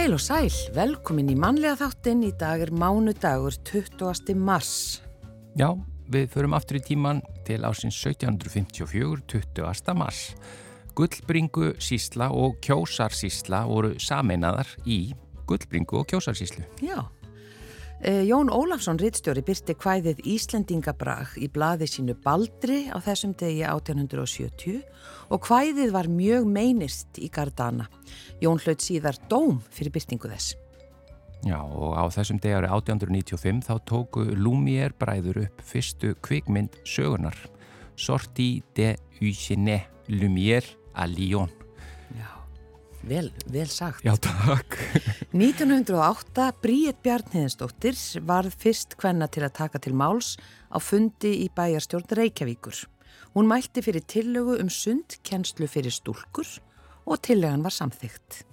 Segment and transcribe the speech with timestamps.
[0.00, 2.22] Heil og sæl, velkomin í mannlega þáttinn.
[2.24, 4.32] Í dag er mánudagur 20.
[4.32, 5.02] mars.
[5.60, 5.74] Já,
[6.08, 9.92] við förum aftur í tíman til ásins 1754, 20.
[10.00, 10.22] mars.
[10.96, 15.12] Gullbringu sísla og kjósarsísla voru sameinaðar í
[15.44, 16.64] Gullbringu og kjósarsíslu.
[16.80, 17.04] Já.
[18.02, 24.78] Eh, Jón Ólafsson Rittstjóri byrti hvæðið Íslendingabrag í blaði sínu Baldri á þessum degi 1870
[25.28, 27.90] og hvæðið var mjög meinist í Gardana.
[28.40, 30.56] Jón hlaut síðar dóm fyrir byrtingu þess.
[31.44, 37.36] Já, og á þessum degi árið 1895 þá tóku Lumière bræður upp fyrstu kvikmynd sögunar
[38.00, 41.52] Sorti de Eugène Lumière à Lyon.
[43.08, 44.04] Vel, vel sagt.
[44.04, 44.76] Já, takk.
[45.32, 47.96] 1908 Bríett Bjarniðinsdóttir
[48.28, 50.34] varð fyrst hvenna til að taka til máls
[50.68, 52.84] á fundi í bæjarstjórn Reykjavíkur.
[53.32, 56.58] Hún mælti fyrir tillögu um sundkennslu fyrir stúlkur
[57.06, 58.44] og tillegan var samþygt.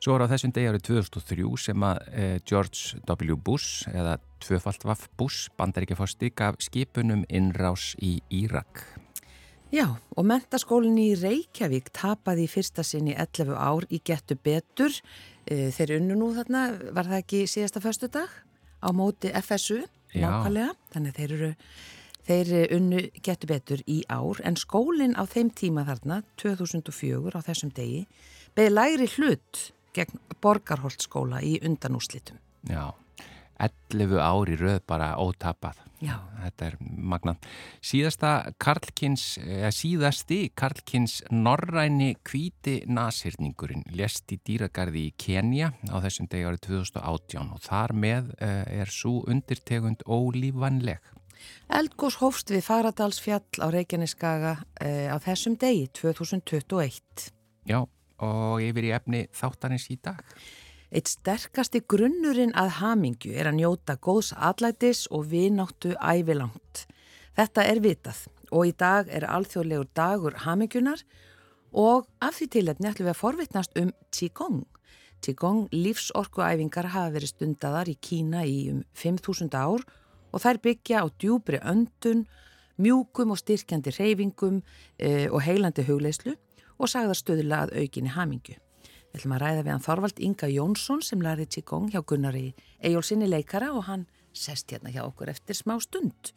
[0.00, 3.36] Svo var á þessum degi árið 2003 sem að eh, George W.
[3.40, 8.84] Bush eða tvöfaldvaff Bush bandaríkjafosti gaf skipunum innrás í Írak.
[9.72, 14.92] Já, og mentaskólinn í Reykjavík tapaði í fyrsta sinni 11 ár í getu betur.
[15.46, 18.28] Eh, þeir unnu nú þarna, var það ekki síðasta förstu dag?
[18.84, 19.80] Á móti FSU,
[20.14, 20.74] nákvæmlega.
[20.92, 21.52] Þannig þeir eru,
[22.28, 24.42] þeir unnu getu betur í ár.
[24.44, 28.04] En skólinn á þeim tíma þarna, 2004 á þessum degi,
[28.54, 32.38] beði lægri hlut gegn Borgarholtskóla í undanúslitum.
[32.68, 32.92] Já,
[33.60, 35.80] 11 ári röð bara ótapað.
[36.04, 36.18] Já.
[36.42, 37.34] Þetta er magna.
[37.84, 46.28] Síðasta Karlkins, eða síðasti Karlkins norræni kvíti nasirningurinn lest í dýragarði í Kenya á þessum
[46.28, 51.00] degi árið 2018 og þar með er svo undirtegund ólífanleg.
[51.74, 57.30] Eldgós hófst við Faradalsfjall á Reykjaneskaga eh, á þessum degi 2021.
[57.68, 57.80] Já,
[58.24, 60.20] og yfir í efni þáttanins í dag.
[60.92, 66.84] Eitt sterkasti grunnurinn að hamingju er að njóta góðs allætis og vináttu ævilangt.
[67.34, 71.02] Þetta er vitað og í dag er alþjóðlegur dagur hamingjunar
[71.74, 74.62] og af því til að nefnum við að forvitnast um Qigong.
[75.24, 79.82] Qigong lífsorkuæfingar hafa verið stundaðar í Kína í um 5.000 ár
[80.34, 82.26] og þær byggja á djúbri öndun,
[82.78, 84.60] mjúkum og styrkjandi reyfingum
[84.98, 86.34] e, og heilandi hugleislu
[86.78, 88.58] og sagðar stöðulega að aukinni hamingju.
[89.14, 92.48] Við ætlum að ræða við hann Þorvald Inga Jónsson sem lærið Qigong hjá Gunnari
[92.82, 96.32] Ejólfsinni leikara og hann sest hérna hjá okkur eftir smá stund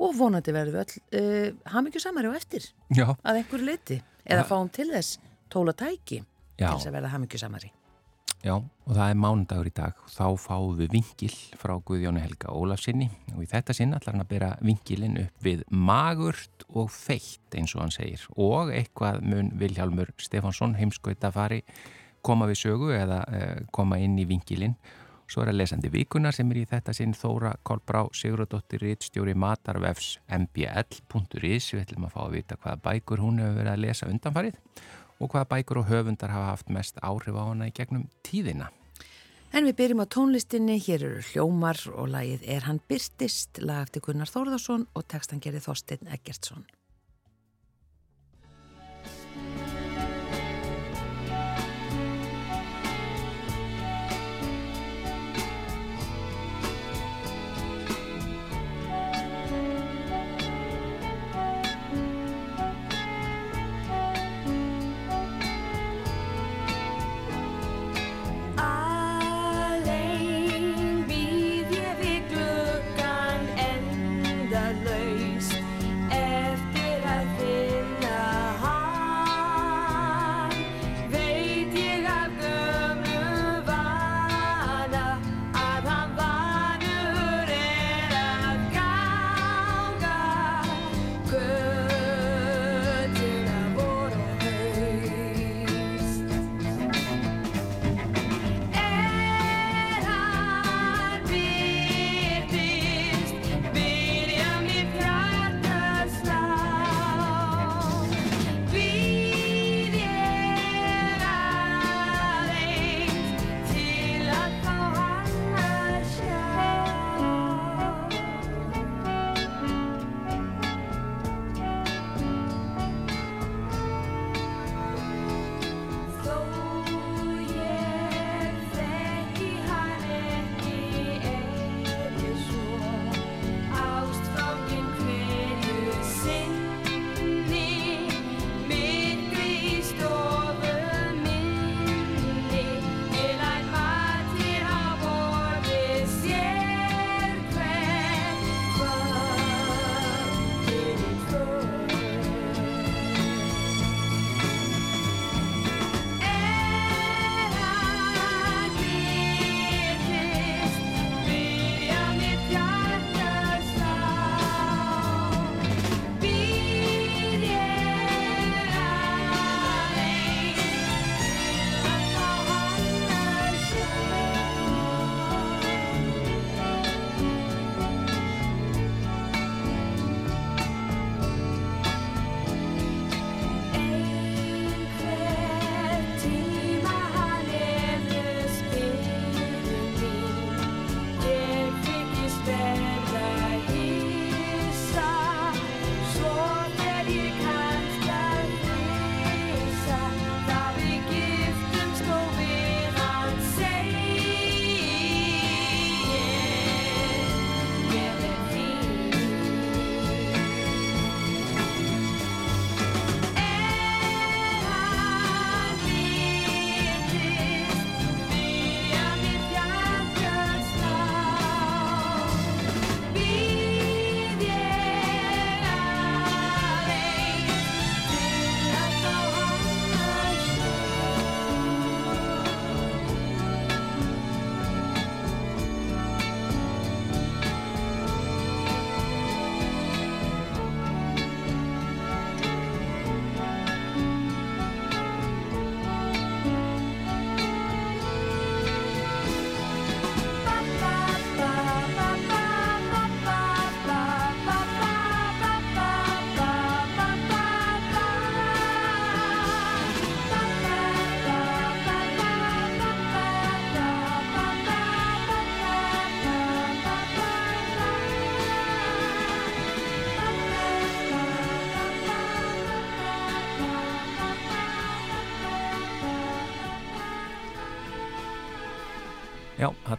[0.00, 3.12] og vonandi verðum við öll uh, hamingjusamari á eftir Já.
[3.20, 5.20] að einhverju leiti eða fáum til þess
[5.52, 6.22] tóla tæki
[6.56, 6.70] Já.
[6.70, 7.72] til þess að verða hamingjusamari.
[8.42, 12.56] Já, og það er mánudagur í dag og þá fáum við vingil frá Guðjóni Helga
[12.56, 17.54] Ólafsinni og í þetta sinn ætlar hann að bera vingilin upp við magurt og feitt
[17.54, 21.60] eins og hann segir og eitthvað mun Vilhjálmur Stefansson heimskautafari
[22.22, 24.76] koma við sögu eða uh, koma inn í vingilin
[25.32, 30.18] svo er að lesandi vikunar sem er í þetta sinn Þóra Kolbrá Sigurðardóttir Ritstjóri Matarvefs
[30.28, 34.60] mbl.is við ætlum að fá að vita hvaða bækur hún hefur verið að lesa undanfarið
[35.22, 38.68] og hvaða bækur og höfundar hafa haft mest áhrif á hana í gegnum tíðina.
[39.52, 44.04] En við byrjum á tónlistinni, hér eru hljómar og lagið Er hann byrtist, lag eftir
[44.06, 46.64] Gunnar Þórðarsson og textan gerði Þorstein Eggertsson.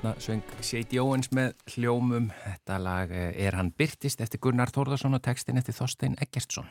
[0.03, 2.25] Hérna söng Seiti Óens með hljómum.
[2.44, 6.67] Þetta lag eh, er hann byrtist eftir Gunnar Þórðarsson og textin eftir Þorstein Eggertsson.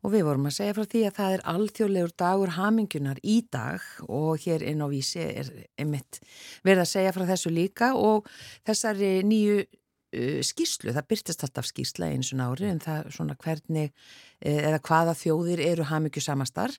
[0.00, 3.84] Og við vorum að segja frá því að það er alþjóðlegur dagur hamingunar í dag
[4.08, 6.22] og hér inn á vísi er einmitt
[6.64, 8.32] verið að segja frá þessu líka og
[8.64, 13.92] þessari nýju uh, skýrslu, það byrtist alltaf skýrsla eins og nári en það svona hvernig
[13.92, 16.72] uh, eða hvaða þjóðir eru hamingju samastar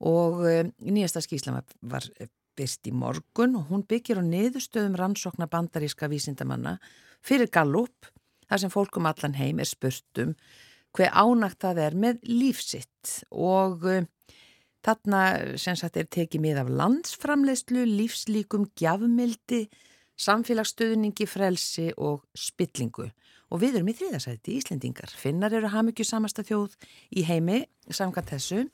[0.00, 2.08] og uh, nýjasta skýrsla var
[2.58, 6.78] byrt í morgun og hún byggir á niðurstöðum rannsókna bandaríska vísindamanna
[7.22, 8.08] fyrir Gallup,
[8.48, 10.34] þar sem fólkum allan heim er spurtum
[10.96, 14.02] hver ánagt það er með lífsitt og uh,
[14.84, 15.22] þarna
[15.60, 19.66] sem sagt er tekið mið af landsframleyslu, lífslíkum, gjafmildi,
[20.20, 23.08] samfélagsstöðningi, frelsi og spillingu.
[23.50, 25.10] Og við erum í þriðasæti Íslendingar.
[25.10, 26.76] Finnar eru hamikju samasta þjóð
[27.18, 28.66] í heimi samkvæmt þessu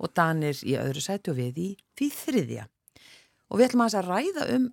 [0.00, 2.68] og Danir í öðru sæti og við í því þriðja.
[3.50, 4.66] Og við ætlum að, að ræða um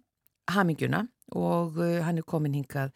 [0.53, 1.05] haminguna
[1.35, 2.93] og uh, hann er komin hingað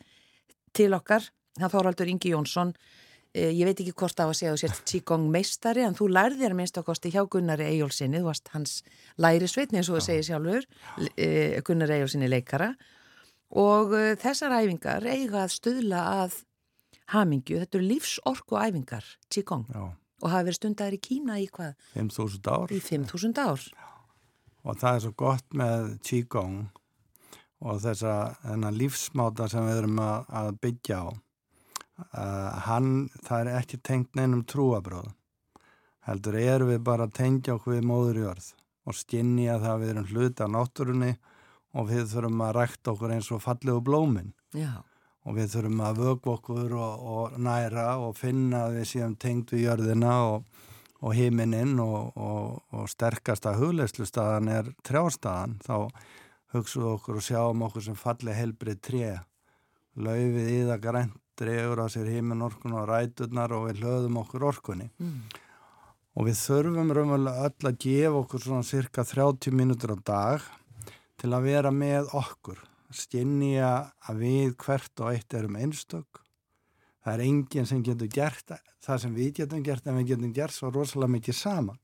[0.76, 1.26] til okkar.
[1.60, 5.28] Það þóraldur Ingi Jónsson, uh, ég veit ekki hvort á að segja þú sért tíkong
[5.34, 8.78] meistari en þú lærðir minnst á kosti hjá Gunnari Ejjólfsinni, þú varst hans
[9.22, 10.70] lærisveitni eins og þú segir sjálfur,
[11.02, 12.72] uh, Gunnari Ejjólfsinni leikara
[13.52, 16.40] og uh, þessar æfingar eiga að stuðla að
[17.12, 19.68] hamingju, þetta eru lífsorku æfingar, tíkong
[20.22, 21.74] og hafa verið stundar í Kína í hvað?
[21.98, 22.72] 5.000 ár.
[22.72, 23.64] Í 5.000 ár.
[23.66, 23.91] Já
[24.62, 26.62] og það er svo gott með Qigong
[27.62, 28.14] og þessa
[28.74, 34.46] lífsmáta sem við erum að, að byggja á uh, hann, það er ekki tengt neinum
[34.50, 35.12] trúabröð
[36.08, 38.48] heldur erum við bara að tengja okkur við móðurjörð
[38.90, 41.12] og skinni að það við erum hluti af náttúrunni
[41.78, 44.82] og við þurfum að rækta okkur eins og fallegu blómin Já.
[45.24, 49.54] og við þurfum að vögu okkur og, og næra og finna að við séum tengt
[49.54, 50.51] við jörðina og
[51.02, 55.90] og heiminin og, og, og sterkasta hugleislustadan er trjástadan þá
[56.54, 59.12] hugsaðu okkur og sjáum okkur sem falli helbrið tré.
[59.98, 64.92] Laufið í það grænt drefur á sér heiminorkun og ræturnar og við hlöðum okkur orkunni.
[65.00, 65.24] Mm.
[66.12, 70.48] og við þurfum raunverulega öll að gefa okkur svona cirka 30 mínútur á dag
[71.22, 72.60] til að vera með okkur.
[72.92, 76.20] Skinnja að við hvert og eitt erum einstök
[77.02, 80.56] það er enginn sem getur gert það sem við getum gert en við getum gert
[80.56, 81.80] svo rosalega mikið saman.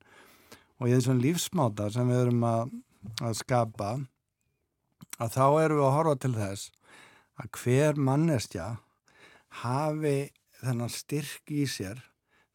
[0.77, 2.73] Og í þessum lífsmáta sem við erum að,
[3.25, 3.93] að skapa
[5.17, 6.71] að þá erum við að horfa til þess
[7.37, 8.67] að hver mannestja
[9.63, 10.17] hafi
[10.61, 12.01] þennan styrk í sér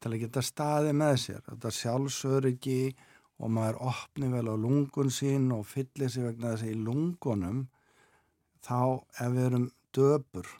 [0.02, 1.42] til að geta staði með sér.
[1.46, 2.80] Þetta sjálfsöryggi
[3.42, 7.62] og maður opni vel á lungun sín og fyllir sér vegna þess að í lungunum
[8.62, 8.80] þá
[9.18, 10.50] ef við erum döpur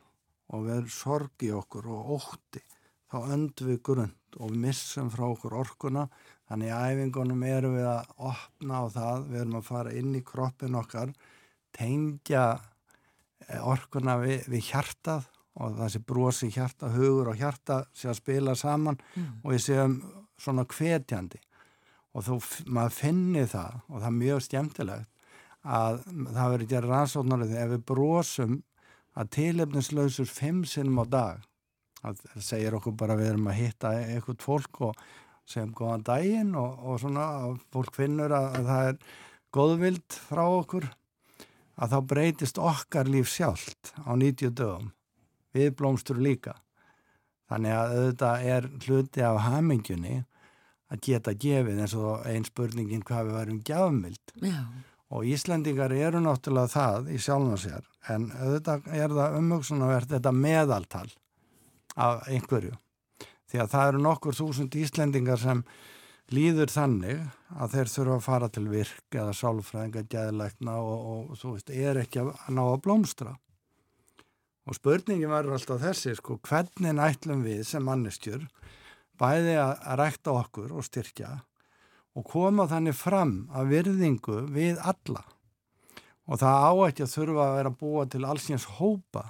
[0.52, 2.62] og verður sorg í okkur og ótti
[3.12, 6.06] þá öndum við grund og missum frá okkur orkuna
[6.49, 10.25] þannig að æfingunum erum við að opna á það, við erum að fara inn í
[10.25, 11.12] kroppin okkar
[11.76, 12.47] tengja
[13.49, 15.28] eh, orkuna við, við hjartað
[15.61, 19.42] og sé brosi hjarta, hugur og hjarta sé að spila saman mm.
[19.42, 19.99] og við séum
[20.40, 21.40] svona kvetjandi
[22.12, 22.38] og þú,
[22.73, 25.09] maður finnir það og það er mjög skemmtilegt
[25.62, 28.56] að það verður ekki að rannsóknarlega þegar við brosum
[29.19, 31.49] að tilefnislausur fimm sinnum á dag
[32.02, 35.04] það segir okkur bara við erum að hitta eitthvað fólk og
[35.49, 37.26] segjum góðan daginn og, og svona
[37.75, 38.99] fólk finnur að, að það er
[39.52, 40.88] góðvild frá okkur
[41.83, 44.92] að þá breytist okkar líf sjálft á 90 dögum.
[45.52, 46.54] Við blómstur líka.
[47.50, 50.23] Þannig að auðvitað er hluti af hamingjunni
[50.92, 54.35] að geta gefið eins og einn spurningin hvað við varum gjafmild.
[54.40, 54.62] Já
[55.12, 61.09] og Íslandingar eru náttúrulega það í sjálfum sér en auðvitað er það umhugsunavert þetta meðaltal
[62.00, 62.73] af einhverju.
[63.52, 65.61] Því að það eru nokkur þúsund Íslandingar sem
[66.33, 67.21] líður þannig
[67.52, 72.00] að þeir þurfa að fara til virk eða sálfræðinga, gæðilegna og, og þú veist, er
[72.00, 73.37] ekki að ná að blómstra.
[74.62, 78.47] Og spurningin verður alltaf þessi sko, hvernig ætlum við sem mannestjur
[79.21, 81.35] bæði að rækta okkur og styrkja
[82.12, 85.25] og koma þannig fram að virðingu við alla.
[86.28, 89.26] Og það á ekki að þurfa að vera búa til allsins hópa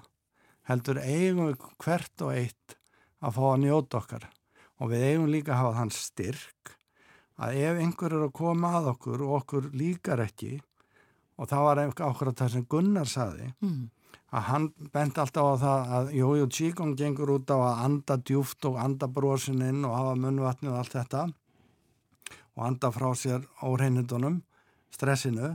[0.69, 2.77] heldur eigum við hvert og eitt
[3.23, 4.29] að fá að njóta okkar.
[4.83, 6.77] Og við eigum líka að hafa þann styrk
[7.43, 10.59] að ef einhver er að koma að okkur og okkur líkar ekki
[11.41, 13.85] og það var okkur að það sem Gunnar saði mm.
[14.37, 18.69] að hann bent alltaf á það að Jójó Tsíkong gengur út á að anda djúft
[18.69, 21.25] og anda brosininn og hafa munvatni og allt þetta
[22.57, 24.41] og anda frá sér óreinindunum,
[24.93, 25.55] stressinu,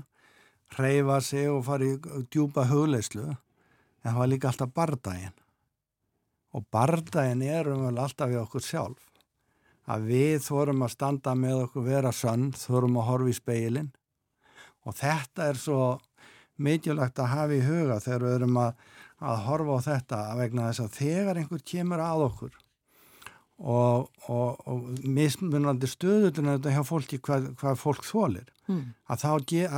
[0.78, 1.98] hreyfa sig og fara í
[2.32, 5.38] djúpa hugleislu, en það var líka alltaf bardaginn.
[6.56, 9.04] Og bardaginn er umvel alltaf við okkur sjálf.
[9.88, 13.94] Að við þorum að standa með okkur vera sönn, þorum að horfa í speilin
[14.88, 15.82] og þetta er svo
[16.64, 18.86] mikilvægt að hafa í huga þegar við erum að,
[19.20, 22.58] að horfa á þetta vegna þess að þegar einhver kemur að okkur
[23.58, 28.84] og, og, og mismunandi stöðutuna þetta hjá fólki hvað, hvað fólk þólir mm.
[29.10, 29.30] að þá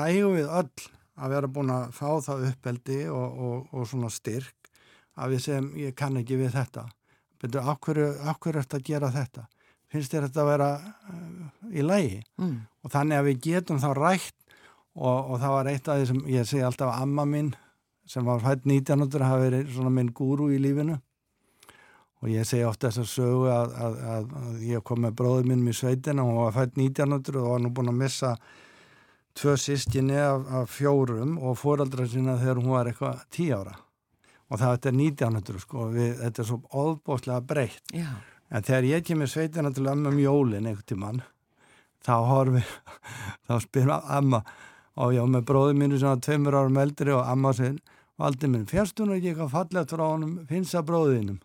[0.07, 4.71] eigum við öll að vera búin að fá það uppeldi og, og svona styrk
[5.19, 6.85] að við segjum ég kann ekki við þetta.
[7.39, 9.45] Betur áhverju er þetta að gera þetta?
[9.89, 12.55] Finnst þér þetta að vera uh, í lægi mm.
[12.85, 14.35] og þannig að við getum þá rætt
[14.93, 17.53] og, og það var eitt af því sem ég segi alltaf að amma minn
[18.09, 20.99] sem var hætt 1900 hafi verið svona minn gúru í lífinu
[22.19, 25.51] og ég segi ofta þess að sögu að, að, að, að ég kom með bróður
[25.51, 28.33] minn í sveitina og hún var fætt 1900 og var nú búin að missa
[29.39, 33.77] tvö sískinni af, af fjórum og fóraldra sína þegar hún var eitthvað tí ára.
[34.49, 37.93] Og það er 1900 sko við, þetta er svo óbúslega breytt.
[38.49, 41.21] En þegar ég kemur sveitina til ömmum jólin einhvern tíman
[42.05, 42.63] þá horfi
[43.47, 44.41] þá spyr amma
[44.99, 47.77] og ég var með bróði mínu sem var tveimur árum eldri og amma sér
[48.19, 51.39] valdi minn, fjárstun og ekki eitthvað fallegt frá honum finnst að bróðinum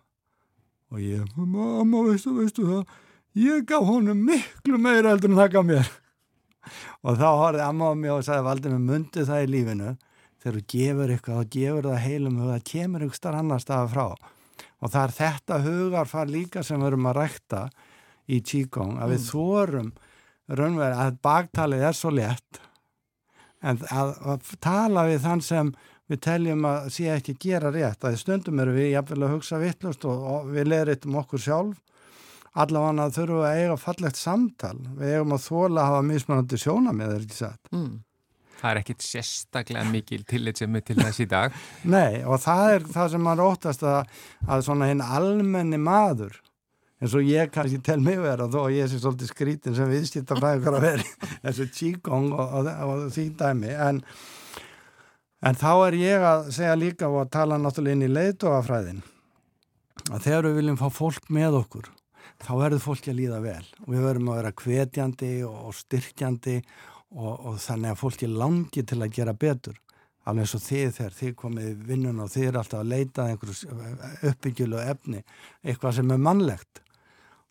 [0.95, 2.97] og ég, mamma, veistu, veistu það?
[3.35, 5.89] Ég gaf honum miklu meira eldur en það gaf mér.
[7.03, 9.95] Og þá horfið amma á mig og sagði valdi minn, myndi það í lífinu.
[10.39, 13.91] Þegar þú gefur eitthvað og gefur það heilum og það kemur ykkur starf annar staða
[13.91, 14.07] frá.
[14.85, 17.65] Og það er þetta hugarfar líka sem við erum að rækta
[18.25, 19.29] í Qigong að við mm.
[19.33, 19.91] þórum
[20.55, 22.61] raunverið að baktalið er svo létt
[23.65, 25.75] en að, að tala við þann sem
[26.11, 30.07] við teljum að sé ekki gera rétt að stundum eru við jafnvel að hugsa vittlust
[30.09, 31.81] og, og við leiritum okkur sjálf.
[32.55, 34.77] Allavega þurfum við að eiga fallegt samtal.
[34.99, 37.73] Við eigum að þóla að hafa mismunandi sjóna með þeir ekki satt?
[37.75, 37.95] Mm.
[38.61, 41.57] Það er ekkit sérstaklega mikil tillit sem er til þess í dag.
[41.97, 44.15] Nei og það er það sem maður óttast að,
[44.47, 46.39] að svona hinn almenni maður
[47.03, 50.39] eins og ég kannski tel mig vera þó að ég sé svolítið skrítin sem viðskipta
[50.39, 51.09] fræðingar að vera
[51.45, 54.01] eins og Qigong og, og, og því dæmi en,
[55.45, 59.05] en þá er ég að segja líka og að tala náttúrulega inn í leiðdóafræðin
[60.11, 61.93] að þegar við viljum fá fólk með okkur
[62.43, 63.65] þá verður fólki að líða vel.
[63.85, 66.59] Og við verðum að vera kvetjandi og styrkjandi
[67.15, 69.79] og, og þannig að fólki langi til að gera betur.
[70.25, 73.73] Alveg eins og þið þegar þið komið vinnun og þið er alltaf að leita einhverju
[74.31, 75.21] uppbyggjulu efni
[75.61, 76.81] eitthvað sem er mannlegt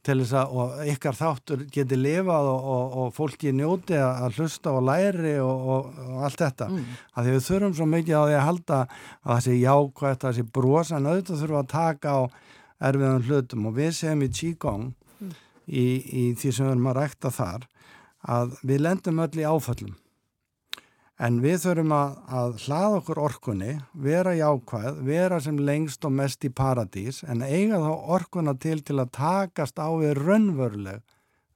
[0.04, 4.74] til þess að og ykkar þáttur geti lifað og, og, og fólki njóti að hlusta
[4.76, 6.98] og læri og, og allt þetta mm.
[7.14, 10.28] að því við þurfum svo mikið á því að halda að það sé jákvægt, að
[10.28, 12.22] það sé brosa en auðvitað þurfum að taka á
[12.90, 15.34] erfiðan hlutum og við segjum í Qigong mm.
[15.68, 17.68] í, í því sem við erum að rækta þar
[18.34, 19.96] að við lendum öll í áföllum
[21.24, 26.44] En við þurfum að, að hlaða okkur orkunni, vera jákvæð, vera sem lengst og mest
[26.44, 31.00] í paradís en eiga þá orkunna til til að takast á við raunveruleg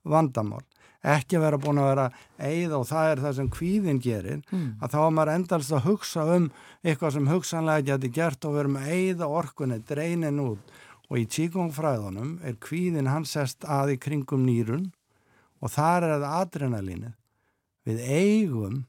[0.08, 0.64] vandamál.
[1.04, 2.08] Ekki vera búin að vera
[2.40, 4.72] eið og það er það sem kvíðin gerir, mm.
[4.82, 6.50] að þá er maður endalst að hugsa um
[6.82, 10.76] eitthvað sem hugsanlega geti gert og verum að eiða orkunni, dreinin út.
[11.08, 14.90] Og í tíkongfræðunum er kvíðin hans sest að í kringum nýrun
[15.64, 17.14] og þar er það adrenalínu.
[17.88, 18.86] Við eigum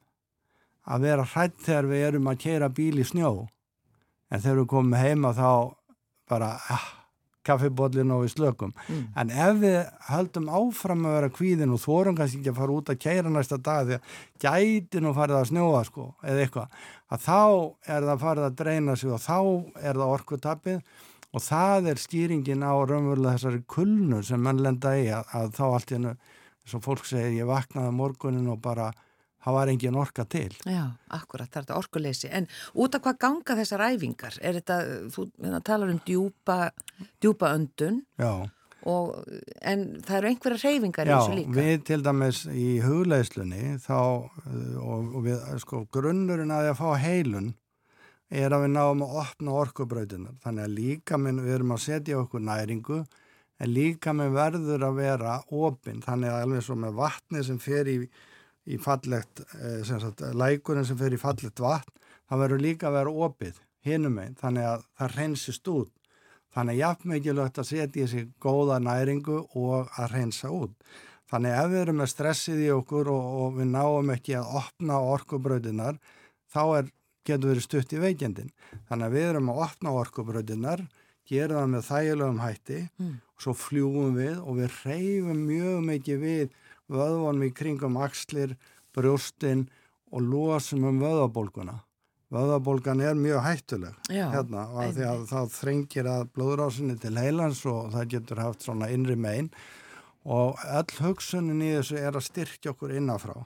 [0.89, 3.33] að vera hrætt þegar við erum að keira bíl í snjó.
[4.33, 5.51] En þegar við komum heima þá
[6.29, 6.87] bara ah,
[7.49, 8.73] kaffibodlin og við slökum.
[8.89, 9.05] Mm.
[9.21, 9.79] en ef við
[10.09, 13.59] höldum áfram að vera kvíðin og þórum kannski ekki að fara út að keira næsta
[13.59, 17.43] dag því að gæti nú farið að snjóa sko eða eitthvað að þá
[17.97, 19.39] er það farið að dreina sig og þá
[19.83, 20.83] er það orkutappið.
[21.37, 25.65] Og það er skýringin á raunverulega þessari kulnu sem mann lenda í að, að þá
[25.67, 26.13] allt í hennu,
[26.65, 28.87] eins og fólk segir ég vaknaði morgunin og bara
[29.45, 30.51] það var engin orka til.
[30.67, 32.31] Já, akkurat, það er þetta orkuleysi.
[32.35, 34.39] En út af hvað ganga þessar æfingar?
[34.43, 34.79] Er þetta,
[35.15, 36.59] þú hérna, talar um djúpa,
[37.23, 38.03] djúpa öndun,
[38.89, 39.15] og,
[39.61, 41.55] en það eru einhverja reyfingar í þessu líka.
[41.55, 46.83] Já, við til dæmis í hugleislunni þá, og, og við, sko, grunnurinn að því að
[46.83, 47.51] fá heilun
[48.29, 50.37] er að við náum að opna orkubrautunar.
[50.45, 53.03] Þannig að líka minn, við erum að setja okkur næringu,
[53.59, 56.03] en líka minn verður að vera opinn.
[56.05, 57.97] Þannig að alveg svo með vatni sem fer í
[58.69, 61.95] í fallegt, eh, sem sagt, lækurinn sem fer í fallegt vatn,
[62.29, 65.93] það verður líka að vera opið hinum einn, þannig að það reynsist út.
[66.55, 70.75] Þannig að jafn mikilvægt að setja í sig góða næringu og að reynsa út.
[71.29, 74.55] Þannig að ef við erum með stressið í okkur og, og við náum ekki að
[74.63, 75.99] opna orkubröðinar,
[76.49, 76.89] þá er,
[77.29, 78.55] getur verið stutt í veikendin.
[78.89, 80.87] Þannig að við erum að opna orkubröðinar,
[81.29, 83.13] gera það með þægilegum hætti mm.
[83.37, 86.57] og svo fljúum við og við reyfum mjög mikið við
[86.93, 88.57] vöðvonum í kringum axlir,
[88.97, 89.67] brjóstin
[90.13, 91.81] og losum um vöðabólguna.
[92.33, 97.63] Vöðabólgan er mjög hættuleg Já, hérna og því að það þrengir að blóðrásinni til heilans
[97.69, 99.49] og það getur haft svona innri megin
[100.29, 103.39] og öll hugsunin í þessu er að styrkja okkur innafrá.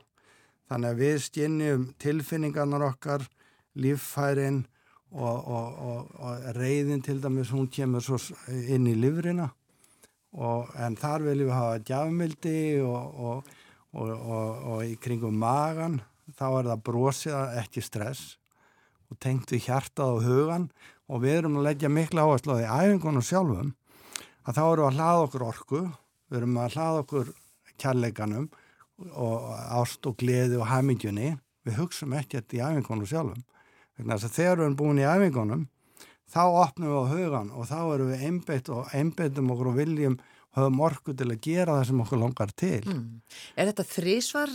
[0.66, 3.28] Þannig að við stjennjum tilfinningarnar okkar
[3.78, 4.64] líffærin
[5.12, 8.18] og, og, og, og reyðin til dæmis hún kemur svo
[8.50, 8.96] inn í
[10.32, 12.80] livrina en þar viljum við hafa gjafmildi
[13.92, 16.00] og í kringum magan
[16.38, 18.38] þá er það brosiða ekki stress
[19.10, 20.70] og tengt við hjartað og hugan
[21.08, 23.74] og við erum að leggja mikla áherslu á því æfingunum sjálfum
[24.46, 25.80] að þá erum við að hlaða okkur orku
[26.32, 27.32] við erum að hlaða okkur
[27.82, 28.48] kærleikanum
[29.12, 31.34] og ást og gleði og hamingjunni
[31.66, 33.42] við hugsaum ekkert í æfingunum sjálfum.
[33.98, 35.66] Þegar við erum búin í æfingunum,
[36.30, 40.20] þá opnum við á hugan og þá erum við einbeitt og einbeittum okkur og viljum
[40.52, 42.80] höfum orku til að gera það sem okkur langar til.
[42.84, 43.04] Mm.
[43.56, 44.50] Er þetta þrísvar,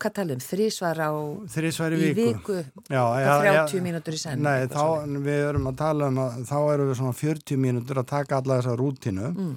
[0.00, 1.12] hvað talum, þrísvar á
[1.52, 2.30] þrísvar í, í viku?
[2.30, 2.56] viku
[2.88, 4.46] já, ja, 30 ja, mínútur í senn?
[4.46, 8.08] Nei, þá við erum að tala um að þá erum við svona 40 mínútur að
[8.14, 9.52] taka alla þessa rútinu mm.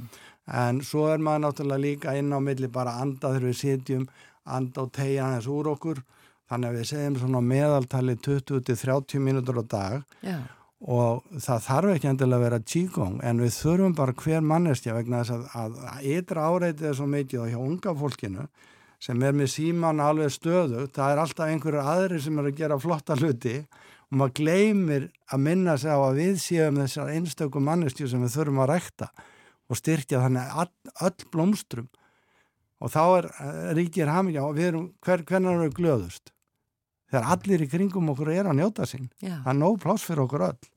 [0.65, 4.05] en svo er maður náttúrulega líka inn á milli bara anda þegar við sitjum,
[4.43, 6.03] anda og tegja þess úr okkur
[6.45, 10.37] Þannig að við segjum svona meðaltali 20-30 mínútur á dag Já.
[10.85, 15.23] Og það þarf ekki endilega að vera tíkong en við þurfum bara hver mannestja vegna
[15.25, 15.79] þess að,
[16.13, 18.45] ytra áreitið er svo mikið og hjá unga fólkinu
[19.01, 22.77] sem er með síman alveg stöðu, það er alltaf einhverju aðri sem er að gera
[22.81, 23.55] flotta hluti
[24.11, 28.37] og maður gleymir að minna sig á að við séum þessar einstökum mannestju sem við
[28.37, 29.09] þurfum að rekta
[29.65, 30.69] og styrkja þannig all,
[31.01, 31.89] öll blómstrum
[32.77, 36.31] og þá er eh, ríkir hamingja og við erum, hver, hvernig erum við glöðust?
[37.09, 39.39] þegar allir í kringum okkur er að njóta sín Já.
[39.43, 40.71] það er nóg pláss fyrir okkur öll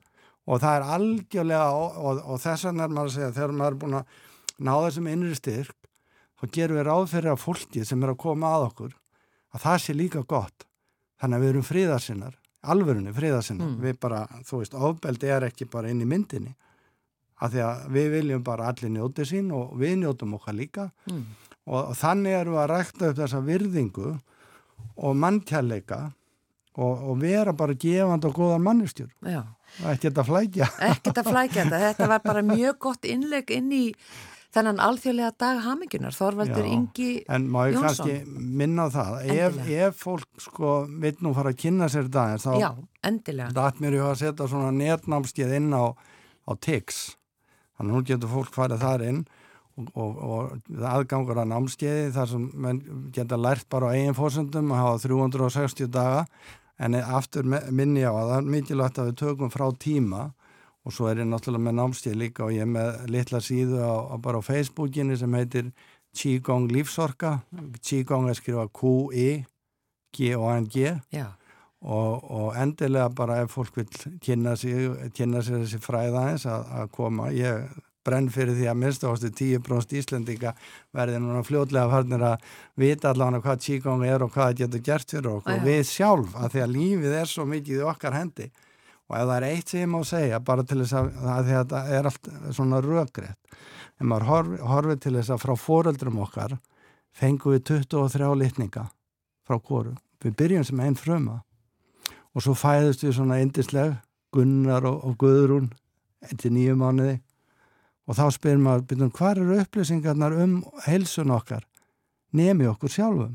[0.48, 3.76] og það er algjörlega og, og, og þess vegna er maður að segja þegar maður
[3.76, 4.16] er búin að
[4.58, 5.88] ná þessum innri styrk
[6.38, 8.98] þá gerum við ráð fyrir að fólki sem er að koma að okkur
[9.54, 10.66] að það sé líka gott.
[11.18, 13.82] Þannig að við erum fríðarsinnar alverunni fríðarsinnar mm.
[13.82, 16.54] við bara, þú veist, ofbeldi er ekki bara inn í myndinni.
[17.38, 20.88] Af því að við viljum bara allir njóti sín og við njótum okkar líka.
[21.10, 21.26] Mm.
[21.68, 24.14] og, og þannig erum við að rækta upp þessa virðingu
[24.96, 26.00] og manntjærleika
[26.78, 29.10] og, og vera bara gefand og góðan mannustjur
[29.92, 30.70] ekkert að flækja.
[30.88, 33.84] Ekkert að flækja þetta, þetta var bara mjög gott innleg inn í
[34.54, 38.14] þennan alþjóðlega dag hamingunar, Þorvaldur Já, Ingi Jónsson en má ég kannski
[38.62, 39.18] minna það?
[39.34, 42.70] Ef, ef fólk sko vil nú fara að kynna sér dagins þá Já,
[43.10, 43.52] endilega.
[43.58, 45.92] dætt mér að setja svona netnámskeið inn á,
[46.48, 47.02] á TIX.
[47.78, 49.20] Þannig nú getur fólk farið þar inn
[49.78, 52.80] og, og, og aðgangur að námskeiði þar sem menn
[53.14, 56.24] geta lært bara á eigin fórsöndum að hafa 360 daga
[56.78, 60.22] en aftur minni á að það er mikilvægt að við tökum frá tíma.
[60.86, 64.14] Og svo er ég náttúrulega með námstíð líka og ég er með litla síðu á,
[64.14, 65.66] á bara á Facebookinu sem heitir
[66.16, 67.30] Qigong lífsorka.
[67.84, 70.76] Qigong er skrifað Q-I-G-O-N-G
[71.80, 73.88] og, og endilega bara ef fólk vil
[74.24, 74.96] kynna sér
[75.60, 77.24] þessi fræðaðins að, að koma.
[77.36, 77.52] Ég
[78.08, 80.54] brenn fyrir því að minnst ástu 10% Íslendinga
[80.96, 82.46] verði núna fljóðlega farnir að
[82.80, 85.58] vita allavega hvað Qigong er og hvað það getur gert fyrir okkur.
[85.58, 88.50] Og við sjálf að því að lífið er svo mikið í okkar hendi.
[89.08, 91.84] Og ef það er eitt sem ég má segja bara til þess að, að þetta
[91.96, 93.60] er allt svona röggrétt
[93.98, 96.56] en maður horfið horfi til þess að frá foreldrum okkar
[97.18, 98.84] fengum við 23 litninga
[99.46, 101.40] frá kóru við byrjum sem einn fröma
[102.34, 103.96] og svo fæðust við svona indisleg
[104.34, 105.70] Gunnar og, og Guðrún
[106.22, 107.18] eftir nýju mánuði
[108.08, 110.54] og þá spyrir maður, byrjum, hvað eru upplýsingarnar um
[110.86, 111.66] heilsun okkar?
[112.32, 113.34] Nemi okkur sjálfum.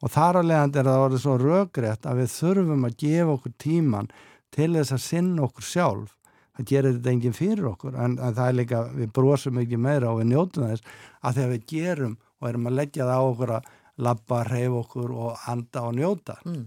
[0.00, 3.34] Og þar að leiðandi er það að vera svo röggrétt að við þurfum að gefa
[3.34, 4.08] okkur tíman
[4.54, 6.16] til þess að sinna okkur sjálf.
[6.56, 10.10] Það gerir þetta enginn fyrir okkur en, en það er líka, við brosum ekki meira
[10.10, 13.54] og við njótum þess að þegar við gerum og erum að leggja það á okkur
[13.58, 16.38] að labba, reyf okkur og anda og njóta.
[16.48, 16.64] Mm.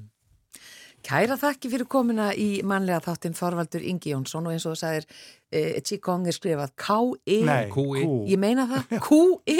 [1.04, 5.08] Kæra þakki fyrir komina í manlega þáttinn Þorvaldur Ingi Jónsson og eins og það sagir
[5.52, 7.40] e, Qigong er skrifað K-I.
[7.74, 9.58] Q-I Ég meina það, Q-I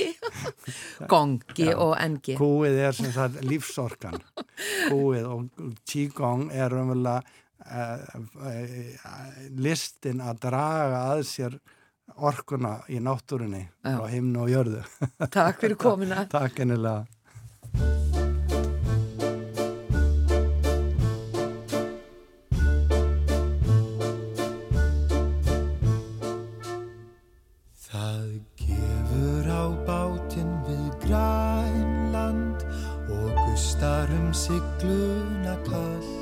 [1.12, 4.16] Gong, G-O-N-G Q-ið er sem sagt lífsorkan.
[4.88, 7.88] Q-ið og Qigong er umvöla e,
[8.54, 8.56] e,
[9.60, 11.60] listin að draga að sér
[12.24, 14.86] orkuna í náttúrunni á himnu og jörðu.
[15.28, 17.04] Takk fyrir komina Takk ennilega
[34.54, 36.22] sigluna kallt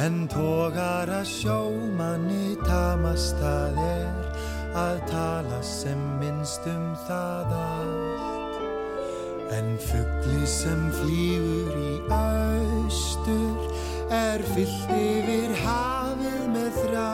[0.00, 4.28] En tógar að sjómanni tamast það er
[4.78, 8.54] að tala sem minnst um það allt.
[9.58, 13.66] En fuggli sem flýgur í austur
[14.14, 17.12] er fyllt yfir hafið með þrá.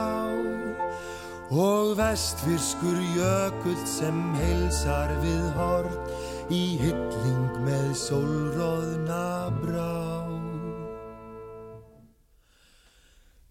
[1.56, 9.94] Og vestfyrskur jökull sem heilsar við hort í hylling með sólróðna brá.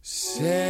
[0.06, 0.65] Seg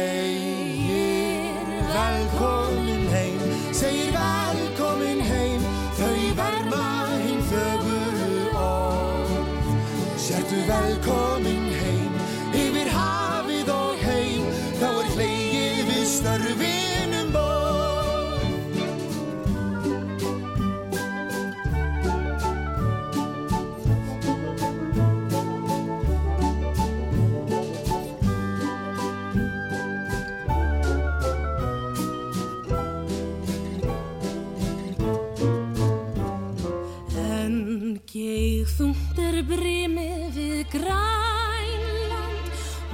[39.36, 42.46] er brimið við grænland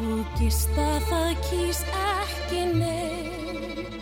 [0.03, 3.95] og gista það kýs ekki neitt.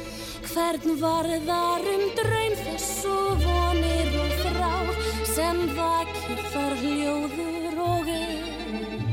[0.48, 4.90] Hvern varðar um draun þess og vonir og þrár
[5.35, 9.07] sem vakir þar hljóður og einn.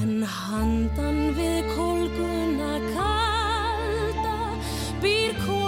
[0.00, 4.38] En handan við kólguna kalda
[5.04, 5.59] býr kona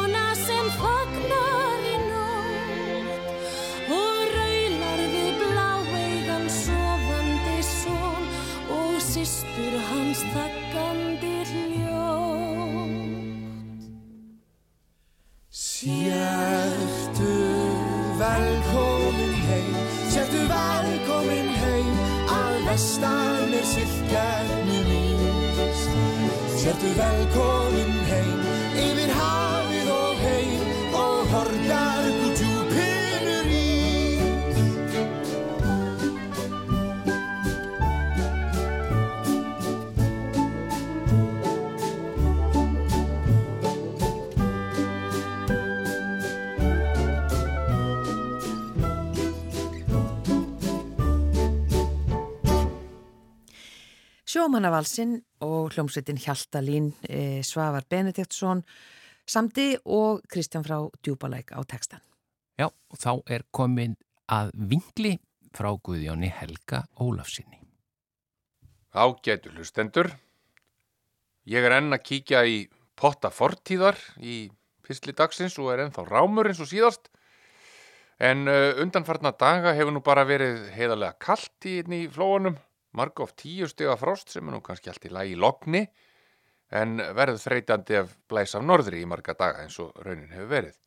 [27.13, 28.41] velkomin heim,
[28.81, 30.63] yfir hafið og heim
[30.97, 34.61] og horgar gútjúpinur ís.
[54.33, 55.23] Sjómannavalsinn og
[55.73, 58.63] hljómsveitin Hjaltalín e, Svavar Benediktsson
[59.27, 62.03] samdi og Kristján frá Djúbalæk á textan.
[62.59, 63.97] Já, og þá er komin
[64.31, 65.17] að vingli
[65.53, 67.61] frá Guðjóni Helga Ólafsinni.
[68.93, 70.11] Ágætu hlustendur.
[71.49, 72.67] Ég er enn að kíkja í
[72.99, 74.51] potta fortíðar í
[74.87, 77.09] fyrstli dagsins og er ennþá rámur eins og síðast.
[78.23, 82.59] En uh, undanfarna daga hefur nú bara verið heiðarlega kallt í í flóanum.
[82.93, 85.87] Marg of tíu stiga frost sem er nú kannski allt í lagi logni.
[86.73, 90.79] En verður þreytandi af blæs af norðri í marga daga eins og raunin hefur verið.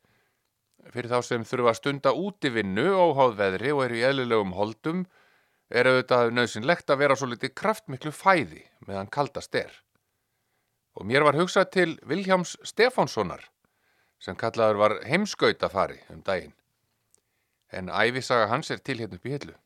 [0.94, 5.04] Fyrir þá sem þurfa að stunda útivinnu óháð veðri og eru í eðlilegum holdum
[5.70, 9.72] er auðvitað nöðsynlegt að vera svo litið kraftmiklu fæði meðan kaldast er.
[10.94, 13.42] Og mér var hugsað til Viljáms Stefánssonar
[14.22, 16.54] sem kallaður var heimskautafari um daginn.
[17.70, 19.56] En æfisaga hans er til hérna í hillu.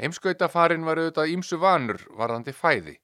[0.00, 2.96] Heimskautafarin var auðvitað ímsu vanur varðandi fæði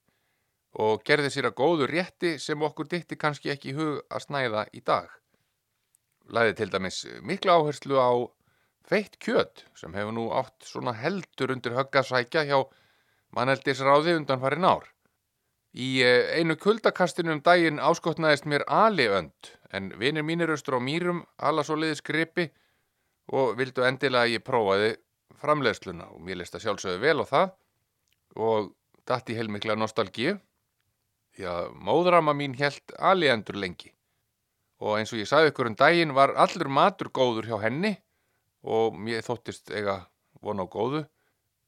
[0.80, 4.64] og gerði sér að góðu rétti sem okkur dytti kannski ekki í hug að snæða
[4.72, 5.10] í dag.
[6.32, 8.12] Læði til dæmis mikla áherslu á
[8.88, 12.58] feitt kjöt sem hefur nú átt svona heldur undir höggasækja hjá
[13.36, 14.88] manneldisráði undan farin ár.
[15.76, 21.26] Í eh, einu kuldakastinu um daginn áskotnaðist mér aliönd en vinir mínir austur á mýrum
[21.36, 22.48] alla svo liðis gripi
[23.36, 24.94] og vildu endilega að ég prófaði
[25.40, 27.52] framleiðsluna og mér leist að sjálfsögðu vel á það
[28.36, 28.72] og
[29.06, 30.36] datt í heilmikla nostalgíu.
[31.36, 33.92] Já, móðrama mín helt aliendur lengi
[34.80, 37.94] og eins og ég sagði ykkur um daginn var allur matur góður hjá henni
[38.66, 40.02] og mér þóttist eiga
[40.42, 41.04] von á góðu.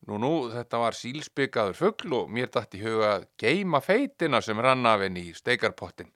[0.09, 4.61] Nú, nú, þetta var sílsbyggaður fuggl og mér datt í huga að geima feitina sem
[4.61, 6.11] rann af henni í steikarpottin.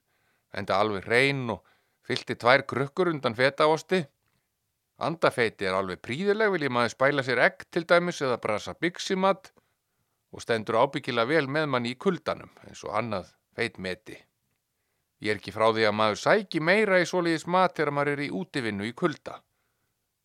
[0.53, 1.63] Enda alveg reyn og
[2.07, 4.03] fyllti tvær krukkur undan fetaosti.
[5.01, 9.49] Andafeiti er alveg príðileg, vil ég maður spæla sér egg til dæmis eða brasa byggsimat
[10.33, 14.17] og stendur ábyggilega vel með manni í kuldanum eins og annað feitmeti.
[15.23, 18.23] Ég er ekki frá því að maður sæki meira í svoleiðis mat þegar maður er
[18.25, 19.39] í útivinnu í kulda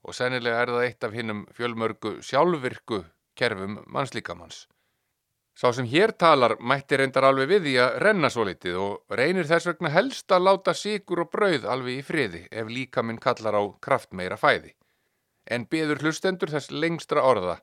[0.09, 3.03] og sennilega er það eitt af hinnum fjölmörgu sjálfvirku
[3.39, 4.67] kerfum mannslíkamanns.
[5.59, 9.49] Sá sem hér talar mætti reyndar alveg við því að renna svo litið og reynir
[9.49, 13.59] þess vegna helst að láta sigur og brauð alveg í friði ef líka minn kallar
[13.59, 14.71] á kraftmeira fæði.
[15.51, 17.57] En beður hlustendur þess lengstra orða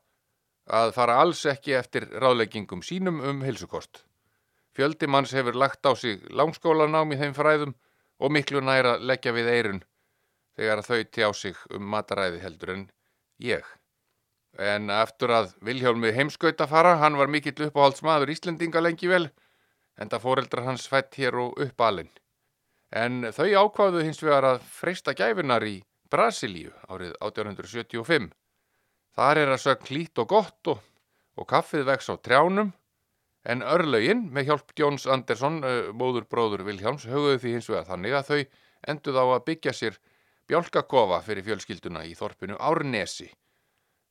[0.79, 4.03] að fara alls ekki eftir ráðleggingum sínum um hilsukost.
[4.75, 7.75] Fjöldi manns hefur lagt á sig langskólanám í þeim fræðum
[8.19, 9.83] og miklu næra leggja við eirun
[10.59, 12.85] þegar þau tjá sig um mataræði heldur en
[13.39, 13.63] ég.
[14.55, 19.27] En eftir að Vilhjálmi heimskauta fara, hann var mikill uppáhaldsmaður Íslendinga lengi vel,
[19.99, 22.11] en það fóreldrar hans fætt hér og uppalinn.
[22.95, 28.31] En þau ákváðu hins vegar að freysta gæfinar í Brasilíu árið 1875.
[29.15, 30.81] Þar er að sög klít og gott og,
[31.35, 32.71] og kaffið vex á trjánum,
[33.43, 35.59] en örlaugin með hjálp Jóns Andersson,
[35.91, 38.39] móður bróður Vilhjálms, höfuðu því hins vegar þannig að þau
[38.87, 39.99] enduð á að byggja sér
[40.47, 43.33] bjálkakofa fyrir fjölskylduna í þorpinu Árnesi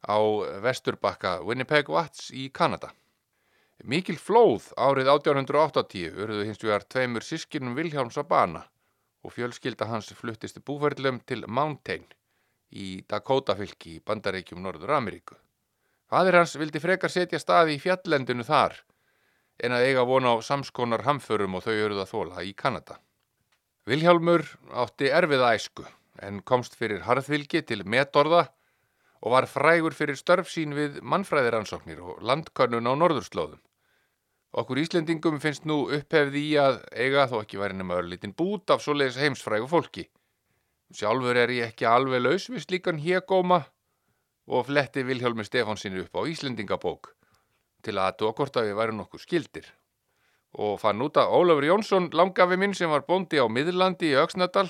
[0.05, 0.19] á
[0.65, 2.93] vesturbakka Winnipeg Vats í Kanada.
[3.85, 8.63] Mikil flóð árið 1880 urðu hins vegar tveimur sískinum Vilhjálms að bana
[9.25, 12.05] og fjölskylda hans fluttist búferðlum til Mountain
[12.71, 15.37] í Dakota fylki í bandaríkjum Norður Ameríku.
[16.11, 18.77] Fadir hans vildi frekar setja staði í fjallendinu þar
[19.65, 22.99] en að eiga vona á samskonar hamförum og þau eruð að þóla í Kanada.
[23.89, 24.45] Vilhjálmur
[24.81, 25.87] átti erfiða æsku
[26.23, 28.47] en komst fyrir harðvilgi til metorða
[29.25, 33.63] og var frægur fyrir störf sín við mannfræðiransóknir og landkannun á norðurslóðum.
[34.55, 38.85] Okkur Íslendingum finnst nú upphefði í að eiga þó ekki væri nema örlítinn bút af
[38.85, 40.05] svoleiðis heimsfrægu fólki.
[40.95, 43.65] Sjálfur er ég ekki alveg laus við slíkan hégóma
[44.47, 47.15] og fletti Vilhjálmi Stefánsinni upp á Íslendingabók
[47.83, 49.67] til að aðtú okkur að við væri nokkuð skildir.
[50.55, 54.69] Og fann út að Ólafur Jónsson, langafi minn sem var bóndi á Miðlandi í Öksnadal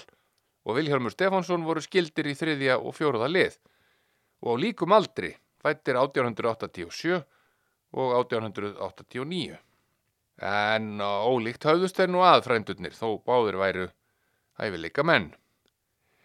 [0.64, 3.58] og Vilhjálmur Stefánsson voru skildir í þriðja og fjóruða lið
[4.44, 5.32] og líkum aldri
[5.64, 7.22] fættir 1887
[7.94, 9.56] og 1889.
[10.44, 13.86] En ólíkt höfðust þeir nú að frændurnir þó báður væru
[14.60, 15.30] hæfileika menn.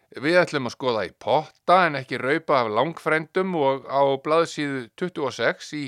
[0.09, 5.73] Við ætlum að skoða í potta en ekki raupa af langfrændum og á blaðsíðu 26
[5.77, 5.83] í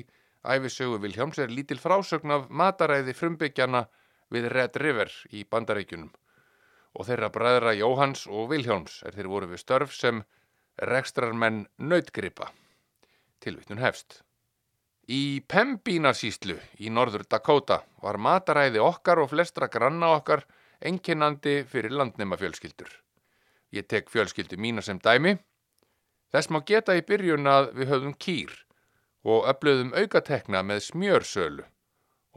[0.45, 3.87] æfisögu Vilhjáms er lítil frásögn af mataræði frumbyggjana
[4.33, 6.11] við Red River í bandaríkunum
[6.93, 10.21] og þeirra bræðra Jóhans og Vilhjáms er þeir voru við störf sem
[10.77, 12.51] rekstrarmenn nautgripa.
[13.41, 14.21] Tilvittun hefst.
[15.11, 20.45] Í Pembínasíslu í norður Dakota var mataræði okkar og flestra granna okkar
[20.79, 22.89] enginnandi fyrir landnema fjölskyldur.
[23.71, 25.37] Ég tek fjölskyldu mína sem dæmi.
[26.31, 28.53] Þess má geta í byrjun að við höfðum kýr
[29.27, 31.65] og öflöðum aukatekna með smjörsölu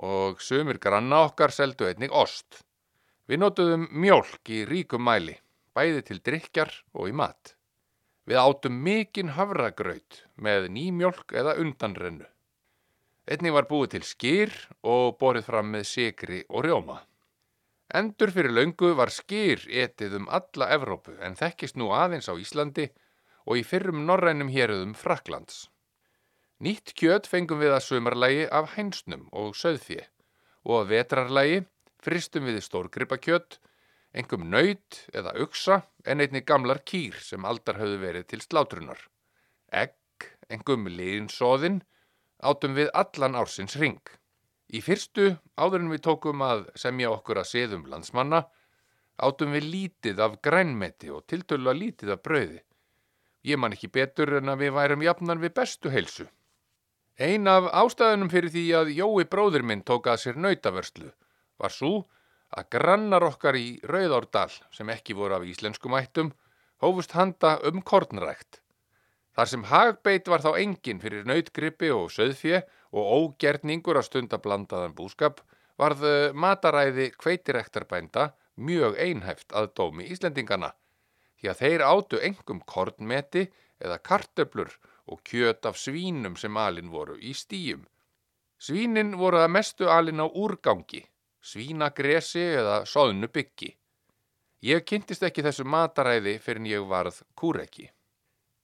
[0.04, 2.64] og sömur granna okkar seldu einnig ost.
[3.28, 5.36] Við notuðum mjölk í ríkum mæli,
[5.72, 7.54] bæði til drikjar og í mat.
[8.24, 12.24] Við átum mikinn havragraut með nýmjölk eða undanrennu.
[13.28, 17.02] Einni var búið til skýr og borið fram með sigri og rjóma.
[17.94, 22.88] Endur fyrir laungu var skýr etið um alla Evrópu en þekkist nú aðeins á Íslandi
[23.44, 25.68] og í fyrrum norrænum héröðum Fraklands.
[26.64, 30.06] Nýtt kjöt fengum við að sömarlægi af hænsnum og söðfje
[30.64, 31.60] og að vetrarlægi
[32.04, 33.58] fristum við stórgripakjött
[34.14, 39.00] engum nöyt eða uksa en einni gamlar kýr sem aldar höfðu verið til slátrunar.
[39.74, 41.80] Egg, engum liðinsóðin,
[42.38, 44.02] átum við allan ársins ring.
[44.70, 48.44] Í fyrstu, áður en við tókum að semja okkur að seðum landsmanna,
[49.18, 52.62] átum við lítið af grænmeti og tiltölu að lítið af brauði.
[53.44, 56.26] Ég man ekki betur en að við værum jafnan við bestu heilsu.
[57.20, 61.12] Ein af ástæðunum fyrir því að Jói bróður minn tók að sér nautavörslu
[61.60, 62.06] var svo
[62.54, 66.30] að grannar okkar í Rauðárdal sem ekki voru af íslenskum ættum
[66.82, 68.60] hófust handa um kornrækt.
[69.34, 72.62] Þar sem hagbeit var þá engin fyrir nautgrippi og söðfje
[72.94, 75.42] og ógerningur að stunda blandaðan búskap
[75.80, 76.04] varð
[76.38, 80.70] mataræði kveitirektarbænda mjög einhæft að dómi Íslendingana
[81.40, 83.48] því að þeir áttu engum kornmeti
[83.82, 84.70] eða kartöblur
[85.10, 87.82] og kjöt af svínum sem alin voru í stíum.
[88.62, 91.02] Svínin voru að mestu alin á úrgangi
[91.44, 93.74] svínagresi eða soðnu byggi.
[94.64, 97.90] Ég kynntist ekki þessu mataræði fyrir en ég varð kúreki.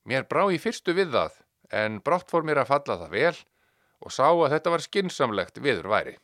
[0.08, 1.36] Mér brá í fyrstu við það
[1.82, 3.36] en brátt fór mér að falla það vel
[4.00, 6.16] og sá að þetta var skinsamlegt viður væri.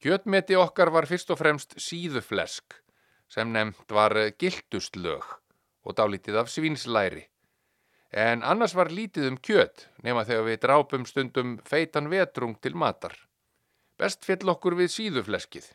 [0.00, 2.80] Kjötmeti okkar var fyrst og fremst síðuflesk
[3.32, 5.24] sem nefnt var gildustlög
[5.86, 7.26] og dálítið af svínslæri.
[8.16, 13.16] En annars var lítið um kjöt nema þegar við drápum stundum feitan vetrung til matar.
[13.96, 15.66] Best fjell okkur við síðufleskið.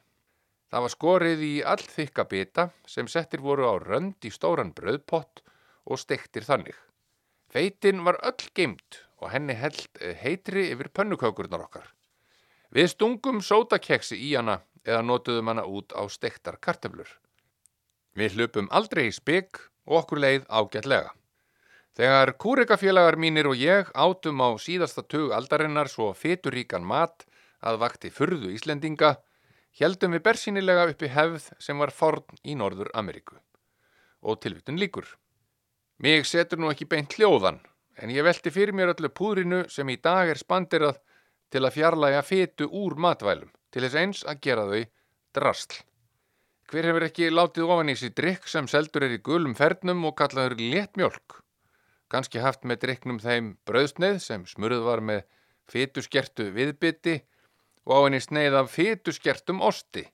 [0.72, 5.42] Það var skorið í allþykka bita sem settir voru á rönd í stóran bröðpott
[5.90, 6.78] og stektir þannig.
[7.52, 11.90] Feitin var öll geimt og henni held eh, heitri yfir pönnukökurnar okkar.
[12.72, 17.10] Við stungum sótakeksi í hana eða notuðum hana út á stektar karteflur.
[18.16, 21.12] Við hlupum aldrei í spygg og okkur leið ágætlega.
[21.98, 27.26] Þegar kúrikafélagar mínir og ég átum á síðasta tug aldarinnar svo feturíkan mat
[27.62, 29.16] að vakti furðu Íslendinga,
[29.80, 33.38] heldum við bersýnilega uppi hefð sem var forn í Norður Ameríku.
[34.22, 35.08] Og tilvittun líkur.
[36.02, 37.60] Mig setur nú ekki beint hljóðan,
[38.02, 40.98] en ég velti fyrir mér öllu púrinu sem í dag er spandirað
[41.52, 44.84] til að fjarlæga fetu úr matvælum, til þess eins að gera þau
[45.38, 45.82] drastl.
[46.72, 50.16] Hver hefur ekki látið ofan í sér drikk sem seldur er í gulum fernum og
[50.18, 51.42] kallaður léttmjölk?
[52.12, 55.26] Ganski haft með drikknum þeim bröðsneið sem smurð var með
[55.72, 57.18] fetuskertu viðbytti
[57.88, 60.06] og á henni sneið af fytuskertum osti.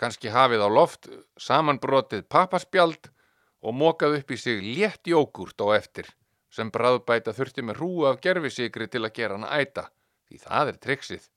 [0.00, 3.10] Kanski hafið á loft samanbrotið pappaspjald
[3.60, 6.08] og mokað upp í sig létt jógurt á eftir
[6.50, 9.86] sem bræðbæta þurfti með hrú af gerfisikri til að gera hann æta,
[10.26, 11.28] því það er triksið.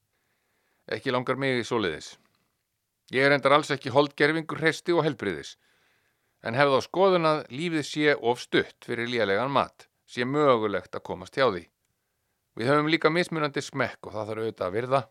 [0.87, 2.17] ekki langar mig í soliðis.
[3.11, 5.55] Ég er endar alls ekki holdgerfingur hreisti og helbriðis,
[6.43, 11.05] en hefði á skoðun að lífið sé of stutt fyrir líðalegan mat, sé mögulegt að
[11.07, 11.63] komast hjá því.
[12.59, 15.01] Við höfum líka mismunandi smekk og það þarf auðvitað að virða,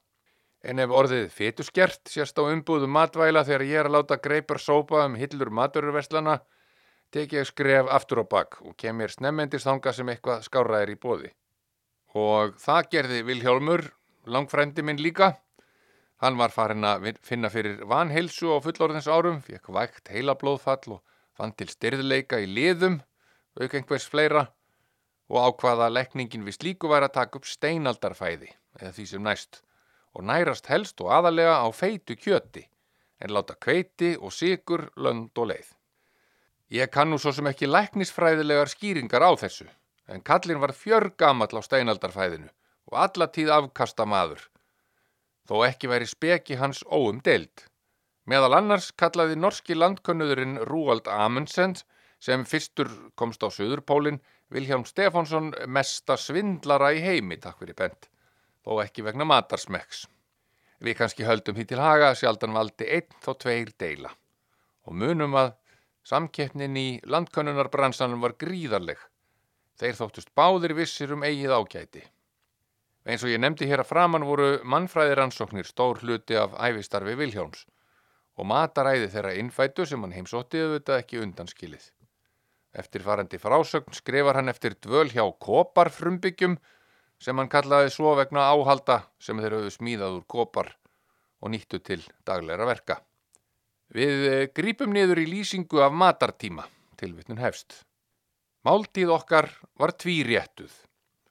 [0.62, 5.04] en ef orðið fétuskjert sérst á umbúðu matvæla þegar ég er að láta greipar sópa
[5.06, 6.38] um hillur maturverslana,
[7.10, 11.00] tek ég skref aftur á bakk og kem mér snemmendist þanga sem eitthvað skáraðir í
[11.02, 11.32] bóði.
[12.14, 13.88] Og það gerði Vilhjálmur,
[14.28, 15.34] langfrændi minn líka,
[16.22, 21.00] Hann var farin að finna fyrir vanheilsu á fullorðins árum, fekk vægt heila blóðfall og
[21.34, 23.00] fann til styrðleika í liðum,
[23.58, 24.44] auk einhvers fleira
[25.32, 29.62] og ákvaða að lekningin við slíku var að taka upp steinaldarfæði eða því sem næst
[30.12, 32.66] og nærast helst og aðalega á feitu kjöti
[33.22, 35.68] en láta kveiti og sigur, lönd og leið.
[36.72, 39.68] Ég kannu svo sem ekki læknisfræðilegar skýringar á þessu
[40.08, 42.50] en kallin var fjörgamall á steinaldarfæðinu
[42.90, 44.48] og alla tíð afkasta maður
[45.48, 47.66] þó ekki væri speki hans óum deild.
[48.26, 51.74] Meðal annars kallaði norski landkönnuðurinn Rúald Amundsen
[52.22, 54.20] sem fyrstur komst á Suðurpólinn
[54.52, 58.08] Vilhjálm Stefánsson mesta svindlara í heimi, takk fyrir bent,
[58.62, 60.06] þó ekki vegna matarsmeks.
[60.82, 64.10] Við kannski höldum því til haga sjaldan valdi einn þó tveir deila
[64.82, 65.52] og munum að
[66.08, 68.98] samkeppnin í landkönnunarbransanum var gríðarleg.
[69.78, 72.02] Þeir þóttust báðir vissir um eigið ágæti.
[73.06, 77.64] Eins og ég nefndi hér að framann voru mannfræðiransóknir stór hluti af æfistarfi Vilhjálms
[78.38, 81.88] og mataræði þeirra innfætu sem hann heimsóttiðu þetta ekki undanskilið.
[82.72, 86.56] Eftir farandi frásögn skrifar hann eftir dvöl hjá koparfrumbyggjum
[87.22, 90.72] sem hann kallaði svo vegna áhalda sem þeir höfðu smíðað úr kopar
[91.42, 92.98] og nýttu til dagleira verka.
[93.92, 96.66] Við eh, grípum niður í lýsingu af matartíma,
[96.98, 97.82] tilvittnun hefst.
[98.66, 100.72] Máltíð okkar var tvíréttuð.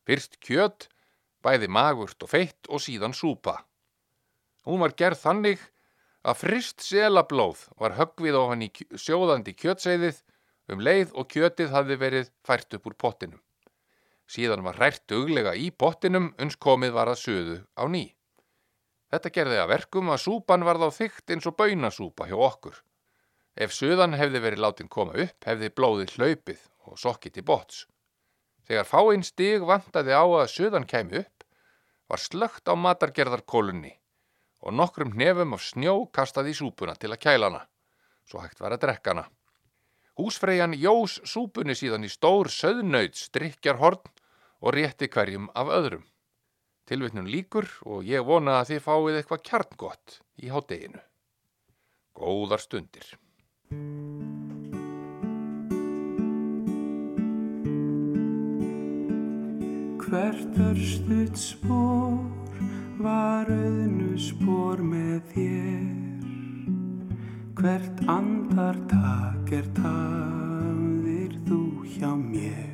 [0.08, 0.88] Fyrst kjött
[1.44, 3.62] bæði magurt og feitt og síðan súpa.
[4.68, 5.62] Hún var gerð þannig
[6.22, 8.70] að frist selablóð var höggvið ofan í
[9.00, 10.22] sjóðandi kjötseiðið
[10.72, 13.42] um leið og kjötið hafði verið fært upp úr pottinum.
[14.32, 18.06] Síðan var hrært duglega í pottinum uns komið var að söðu á ný.
[19.12, 22.78] Þetta gerði að verkum að súpan var þá þygt eins og bönasúpa hjá okkur.
[23.60, 27.82] Ef söðan hefði verið látin koma upp hefði blóðið hlaupið og sokkið til bots.
[28.72, 31.44] Þegar fáinn stig vantaði á að söðan kemi upp,
[32.08, 33.98] var slögt á matargerðarkólunni
[34.64, 37.62] og nokkrum nefum af snjó kastaði í súpuna til að kæla hana,
[38.24, 39.28] svo hægt var að drekka hana.
[40.16, 44.04] Húsfreyjan jós súpunni síðan í stór söðnöyt strikjar horn
[44.62, 46.05] og rétti hverjum af öðrum.
[46.89, 51.01] Tilvittnum líkur og ég vona að þið fáið eitthvað kjarngott í hátteginu.
[52.18, 53.07] Góðar stundir.
[60.01, 62.20] Hvert örstuðt spór
[63.01, 66.01] var auðnu spór með þér
[67.62, 71.62] Hvert andartak er tafðir þú
[71.93, 72.71] hjá mér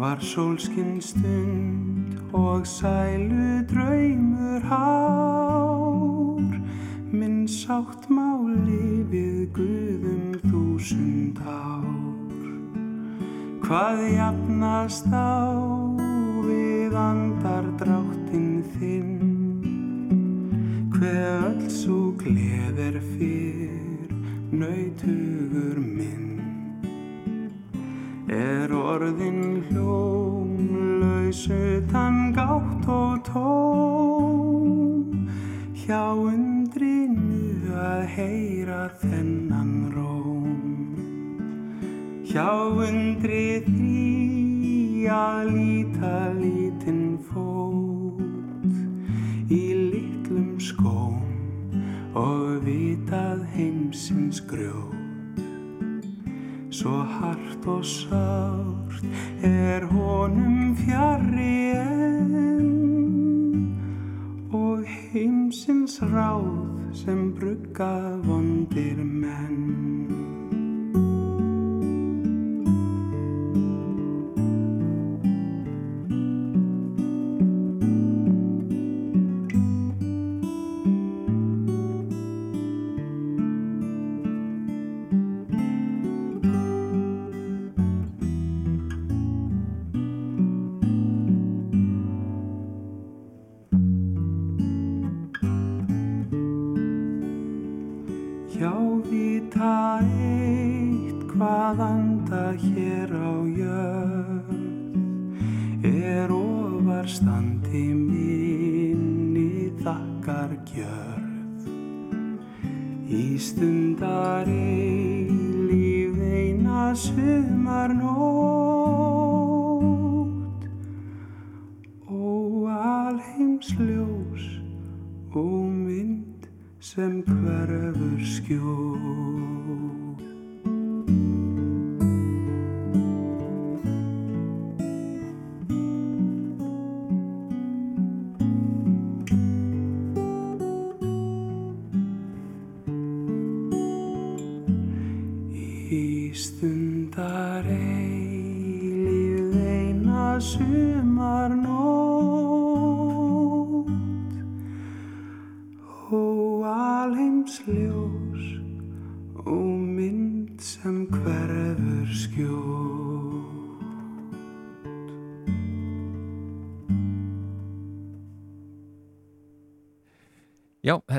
[0.00, 6.54] Var sólskinn stund og sælu draumur hár.
[7.12, 11.84] Minn sátt máli við guðum þúsund ár.
[13.60, 15.52] Hvað jafnast á
[16.48, 19.20] við andardráttinn þinn?
[20.96, 24.16] Hver öll svo gleðir fyrr
[24.48, 26.39] nautugur minn
[28.30, 35.26] Er orðin hljómlaus utan gátt og tóm.
[35.74, 39.90] Hjá undrinu að heyra þennan
[42.30, 46.29] Hjá undri því að líta
[56.80, 59.02] Svo hart og sárt
[59.44, 62.70] er honum fjari enn
[64.56, 66.48] og heimsins ráð
[67.02, 69.69] sem brugga vondir menn.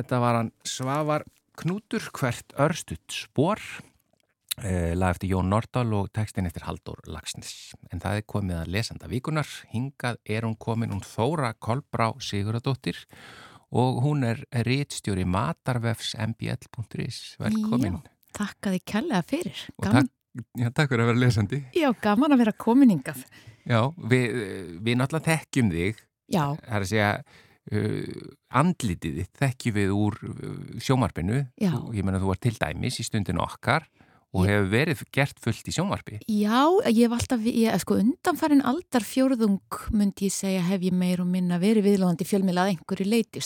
[0.01, 1.25] Þetta var hann Svavar
[1.61, 3.59] Knútur, hvert örstutt spór,
[4.63, 7.75] eh, lag eftir Jón Nordal og textin eftir Haldur Lagsnes.
[7.91, 12.97] En það er komið að lesanda vikunar, hingað er hún komin hún Þóra Kolbrá Siguradóttir
[13.71, 17.37] og hún er rítstjóri matarvefs mbl.is.
[17.39, 18.01] Velkomin.
[18.01, 19.63] Já, takk að þið kærlega fyrir.
[19.81, 20.11] Takk,
[20.57, 21.63] já, takk fyrir að vera lesandi.
[21.77, 23.23] Já, gaman að vera kominingað.
[23.67, 27.09] Já, við, við náttúrulega þekkjum þig, Já, það er að segja,
[27.75, 31.45] uh, andlitið þitt þekkjum við úr uh, sjómarpinu.
[31.61, 31.73] Já.
[31.95, 33.87] Ég menna þú var til dæmis í stundinu okkar
[34.31, 36.19] og hefur verið gert fullt í sjómarpi.
[36.23, 41.23] já, ég hef alltaf, ég, sko, undanfarin aldar fjórðung myndi ég segja hef ég meir
[41.23, 43.43] og minna verið viðlóðandi fjölmilað einhverju leiti.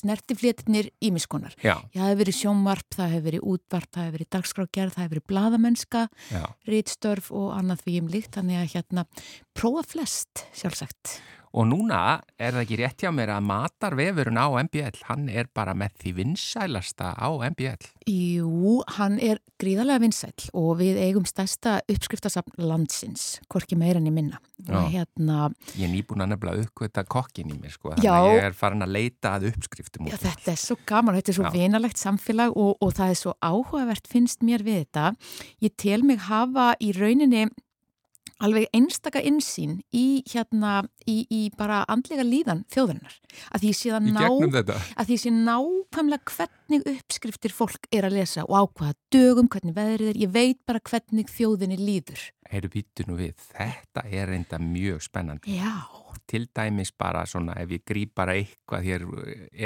[1.66, 5.06] Já, Já, það hefur verið sjónvarp, það hefur verið útvarp, það hefur verið dagskrágerð, það
[5.06, 6.43] hefur verið bladamennska, já.
[6.70, 9.08] rítstörf og annað því um líkt, þannig að hérna
[9.58, 11.18] prófa flest, sjálfsagt.
[11.56, 15.72] Og núna er það ekki rétt hjá mér að matarvefurinn á MBL, hann er bara
[15.78, 17.86] með því vinsælasta á MBL.
[18.12, 24.16] Jú, hann er gríðarlega vinsæll og við eigum stærsta uppskriftasafn landsins, hvorki meira en ég
[24.18, 24.41] minna.
[24.68, 24.82] Já.
[24.91, 25.47] Hérna,
[25.80, 27.93] Ég er nýbúin að nefnilega uppkvita kokkin í mér, sko.
[27.95, 28.14] Þannig Já.
[28.20, 30.08] að ég er farin að leita að uppskriftum.
[30.12, 30.26] já, út.
[30.28, 31.53] þetta er svo gaman, þetta er svo Já.
[31.56, 35.16] vinalegt samfélag og, og það er svo áhugavert finnst mér við þetta.
[35.64, 37.47] Ég tel mig hafa í rauninni
[38.44, 43.18] alveg einstaka insýn í hérna, í, í bara andlega líðan þjóðurinnar.
[43.56, 44.76] Að því sé það ná...
[44.96, 49.76] að því sé nákvæmlega hvernig uppskriftir fólk er að lesa og á hvaða dögum, hvernig
[49.78, 52.30] veðrið er, ég veit bara hvernig þjóðinni líður.
[52.52, 55.60] Heyru býtu nú við, þetta er reynda mjög spennandi.
[55.60, 55.86] Já,
[56.26, 59.04] Til dæmis bara svona, ef ég grýp bara eitthvað, hér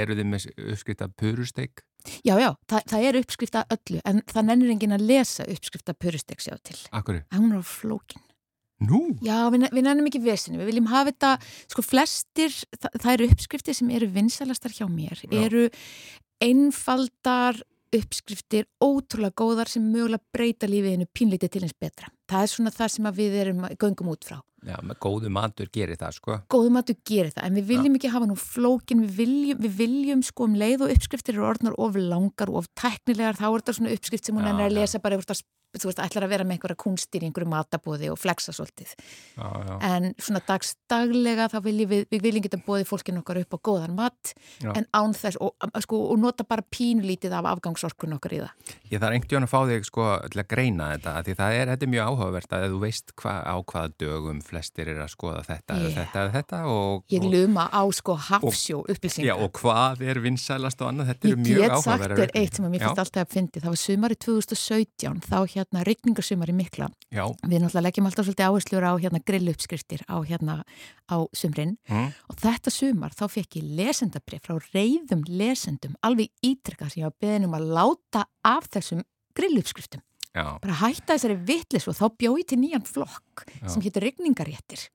[0.02, 1.86] eru þið með uppskrift af purusteik?
[2.24, 5.92] já, já, það, það er uppskrift að öllu en það nennir enginn að lesa uppskrift
[5.92, 6.78] að purustek sjá til.
[6.96, 7.22] Akkur?
[7.28, 8.24] Að hún er á flókin.
[8.80, 9.02] Nú?
[9.26, 11.34] Já, við, við nennum ekki vesinu, við viljum hafa þetta,
[11.74, 15.34] sko flestir, það, það eru uppskriftir sem eru vinsalastar hjá mér, Já.
[15.44, 15.66] eru
[16.44, 17.60] einfaldar
[17.96, 22.12] uppskriftir, ótrúlega góðar sem mögulega breyta lífiðinu pínlítið til eins betra.
[22.30, 24.38] Það er svona það sem við erum göngum út frá.
[24.68, 26.36] Já, með góðu matur gerir það, sko.
[26.52, 29.78] góðum að þú gerir það, en við viljum ekki hafa nú flókin, við viljum, við
[29.80, 33.62] viljum sko um leið og uppskriftir eru orðnar of langar og of teknilegar, þá er
[33.62, 35.42] þetta svona uppskrift sem hún Já, ennir að lesa bara yfir það
[35.78, 38.94] þú veist, ætlar að vera með einhverja kunstir í einhverju matabóði og flexa svolítið.
[39.38, 39.76] Já, já.
[39.90, 43.96] En svona dagstaglega þá viljum við, við viljum geta bóðið fólkinu okkar upp á góðan
[43.98, 44.72] mat, Já.
[44.76, 45.54] en án þess og,
[45.84, 48.74] sko, og nota bara pínulítið af afgangsorkun okkar í það.
[48.90, 51.86] Ég þarf einhvern að fá þig sko til að greina þetta því það er, þetta
[51.88, 55.78] er mjög áhugavert að þú veist hva, á hvaða dögum flestir er að skoða þetta
[55.80, 55.94] Yeah.
[55.96, 59.30] þetta þetta og, Ég luma á sko hafsjó upplýsingar.
[59.30, 62.18] já, og hvað er vinsælast og annað, þetta Ég eru mjög get sagt áhugaverðar
[65.64, 66.40] þér eitt sem að mér Já.
[66.40, 66.40] finnst alltaf að fyndi.
[66.40, 66.88] Það var sumari 2017, þá hérna rigningasumari mikla.
[67.12, 70.56] Já, Við náttúrulega leggjum alltaf svolítið áherslur á hérna grilluppskriftir á hérna
[71.10, 71.78] á sumrin.
[71.90, 77.10] mm, Og þetta sumar þá fekk ég lesendabrif frá reyðum lesendum, alveg ítrykkað sem ég
[77.10, 79.04] var beðin um að láta af þessum
[79.36, 80.02] grilluppskriftum.
[80.36, 83.68] já, Bara hætta þessari vitlis og þá bjóði til nýjan flokk Já.
[83.70, 84.90] sem hétur rigningaréttir.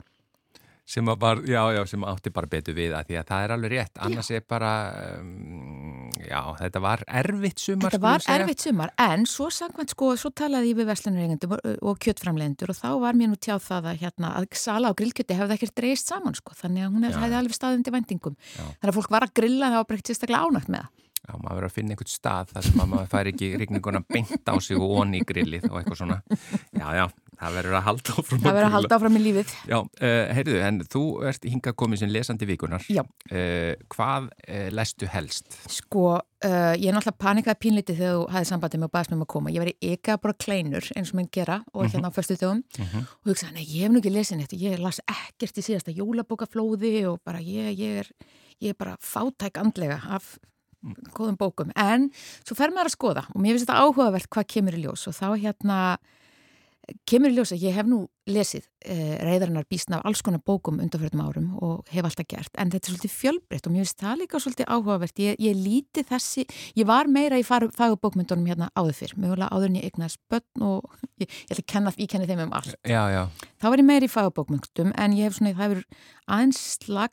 [0.85, 3.73] Sem bara, já, já, sem átti bara betur við að því að það er alveg
[3.73, 4.73] rétt, annars er bara
[5.17, 10.31] um, já, þetta var erfitt sumar Þetta var erfitt sumar, en svo sangvænt sko, svo
[10.37, 14.03] talaði ég við verslunareigendum og, og kjöttframlendur og þá var mér nú tjáð það að,
[14.05, 17.17] hérna, að sala á grillkjötti hefði ekkert dreist saman sko, þannig að hún Já.
[17.23, 18.37] hefði alveg staðið undir vendingum.
[18.53, 18.65] Já.
[18.69, 20.93] Þannig að fólk var að grilla það var bara ekkert sérstaklega ánægt með það.
[21.25, 24.51] Já, maður verður að finna einhvern stað þar sem að maður fær ekki rigninguna beint
[24.53, 26.19] á sig og onni í grillið og eitthvað svona.
[26.77, 27.05] Já, já,
[27.45, 29.55] það verður að halda áfram Það verður að halda áfram í lífið.
[29.71, 32.87] Já, uh, heyrðu, en þú ert hingað komið sem lesandi vikunar.
[32.93, 33.03] Já.
[33.31, 35.59] Uh, hvað uh, lestu helst?
[35.73, 36.07] Sko,
[36.45, 39.31] ég er náttúrulega panikaði pínlítið þegar þú hafið sambandið með og baðast með um að
[39.33, 39.53] koma.
[39.55, 42.61] Ég var í eka bara kleinur eins og minn gera og hérna á föstu dögum
[42.85, 44.59] og hugsaði, nei, ég hef nú ekki lesin þetta.
[44.61, 49.63] Ég las ekkert í síðasta jólabókaflóði og bara ég, ég, er, ég er bara fátæk
[49.63, 50.35] andlega af
[51.17, 52.11] góðum bókum, en
[52.45, 55.17] svo fer maður að skoða og mér finnst þetta áhugavert hvað kemur í ljós og
[55.17, 55.79] þá hérna
[57.09, 60.79] kemur í ljós að ég hef nú lesið eh, reyðarinnar bísna af alls konar bókum
[60.81, 64.21] undanfjörðum árum og hef alltaf gert en þetta er svolítið fjölbreytt og mér finnst það
[64.23, 65.23] líka svolítið áhugavert.
[65.25, 66.47] Ég, ég líti þessi,
[66.79, 70.89] ég var meira í fagubókmyndunum hérna áður fyrr mögulega áður en ég eignast börn og
[71.23, 72.77] ég, ég ætla að kenna, ég kenni þeim um allt.
[72.89, 73.23] Já, já.
[73.61, 75.85] þá var ég meira í fagubókmyndum en ég hef svona, það hefur
[76.25, 76.63] aðeins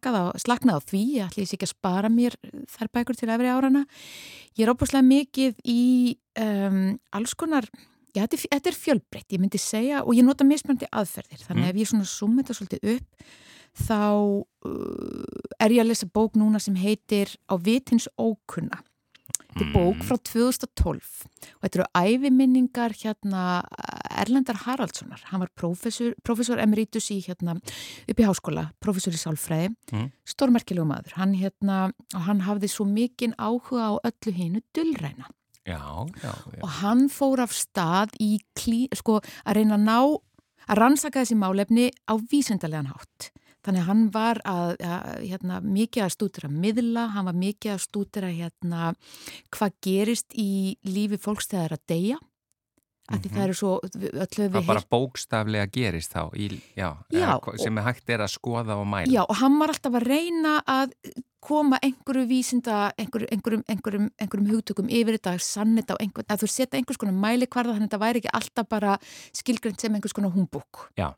[0.07, 2.39] á, slaknað á því, ég ætla ég ekki að spara mér
[2.71, 3.85] þær bækur til efri árana
[4.55, 5.81] ég er óbúslega mikið í
[6.39, 6.83] um,
[7.15, 7.67] alls konar
[8.11, 11.63] Já, þetta er, þetta er fjölbreytt, ég myndi segja og ég nota mismöndi aðferðir, þannig
[11.63, 11.71] mm.
[11.71, 13.25] ef ég svona summa þetta svolítið upp
[13.77, 13.99] þá
[14.67, 18.81] uh, er ég að lesa bók núna sem heitir Á vitins ókunna
[19.51, 20.05] þetta er bók mm.
[20.07, 23.43] frá 2012 og þetta eru æfiminningar hérna
[24.21, 29.71] Erlendar Haraldssonar hann var professor, professor emeritus í hérna upp í háskóla, professor í sálfræði
[29.91, 30.07] mm.
[30.35, 31.83] stórmerkilegu maður hann hérna,
[32.15, 35.31] og hann hafði svo mikinn áhuga á öllu hinu dullræna
[35.67, 36.61] Já, já, já.
[36.63, 39.99] Og hann fór af stað í klí, sko, að reyna að ná,
[40.71, 43.29] að rannsaka þessi málefni á vísendarlegan hátt.
[43.61, 47.83] Þannig að hann var að, að, hérna, mikið að stúdira miðla, hann var mikið að
[47.83, 48.93] stúdira hérna,
[49.53, 52.17] hvað gerist í lífi fólks þegar að deyja.
[53.11, 53.33] Mm -hmm.
[53.35, 54.53] Það eru svo öllu við...
[54.53, 58.87] Það bara bókstaflega gerist þá, í, já, já, sem og, hægt er að skoða og
[58.87, 59.11] mæla.
[59.11, 60.95] Já, og hann var alltaf að reyna að
[61.41, 66.49] koma einhverju vísinda, einhverjum, einhverjum, einhverjum, einhverjum hugtökum yfir þetta, sannit á einhvern, að þú
[66.53, 68.97] setja einhvers konar mæli hverða þannig að þetta væri ekki alltaf bara
[69.33, 70.85] skilgrend sem einhvers konar humbúk.
[70.99, 71.09] Já.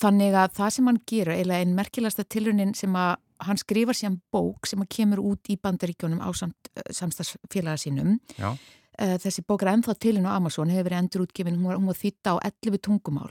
[0.00, 4.16] Þannig að það sem hann gerur, eiginlega einn merkilegasta tilunin sem að hann skrifar sér
[4.32, 8.16] bók sem að kemur út í bandaríkjónum á samt, samstagsfélaga sínum.
[8.38, 8.54] Já.
[8.98, 12.34] Þessi bók er ennþá tilin á Amazon, hefur verið endur útgefin, hún var, var þýtta
[12.34, 13.30] á 11 tungumál.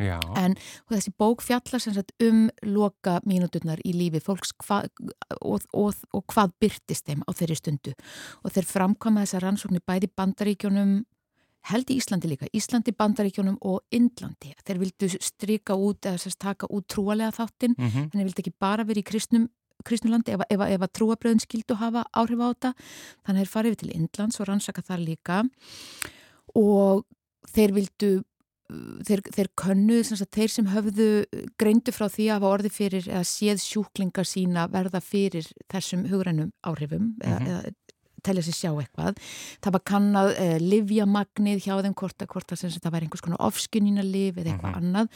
[0.00, 0.18] Já.
[0.40, 0.54] en
[0.90, 4.80] þessi bók fjallar sagt, um loka mínuturnar í lífi fólks hva,
[5.40, 7.94] og, og, og hvað byrtist þeim á þeirri stundu
[8.42, 10.94] og þeir framkvæma þessa rannsóknir bæði bandaríkjónum
[11.70, 16.66] held í Íslandi líka, Íslandi, bandaríkjónum og Indlandi, þeir vildu strika út eða sérst taka
[16.72, 18.08] út trúalega þáttinn mm -hmm.
[18.08, 19.48] en þeir vildu ekki bara verið í kristnum
[19.86, 22.74] kristnulandi ef, ef, ef að trúabröðin skildu hafa áhrif á þetta,
[23.24, 25.42] þannig að þeir farið til Indlands og rannsaka þar líka
[26.58, 27.04] og
[27.52, 28.12] þeir vildu
[29.06, 31.08] þeir, þeir könnuð, sem sagt, þeir sem höfðu
[31.60, 36.52] greindu frá því að hafa orði fyrir eða séð sjúklingar sína verða fyrir þessum hugrænum
[36.64, 37.26] áhrifum mm -hmm.
[37.28, 37.50] eða, mhm.
[37.50, 37.82] eða
[38.22, 39.18] telja sér sjá eitthvað.
[39.62, 43.42] Það var kannad eh, livjamagnið hjá þeim hvort að, hvort að það væri einhvers konar
[43.48, 44.86] ofskunina liv eða eitthvað mm -hmm.
[44.86, 45.08] annað.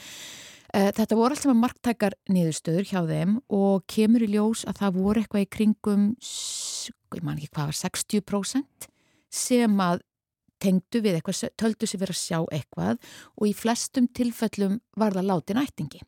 [0.75, 5.21] Eh, þetta voru alltaf marktækar niðurstöður hjá þeim og kemur í ljós að það voru
[5.21, 8.89] eitthvað í kringum, ég man ekki hvað var, 60%
[9.31, 10.03] sem að
[10.59, 15.29] tengdu við eitthvað, töldu sér verið að sjá eitthvað og í flestum tilfellum var það
[15.31, 16.03] láti nættingi.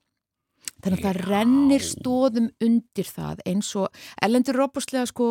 [0.79, 1.07] Þannig að Já.
[1.07, 5.29] það rennir stóðum undir það eins og Ellendur Róbúslega sko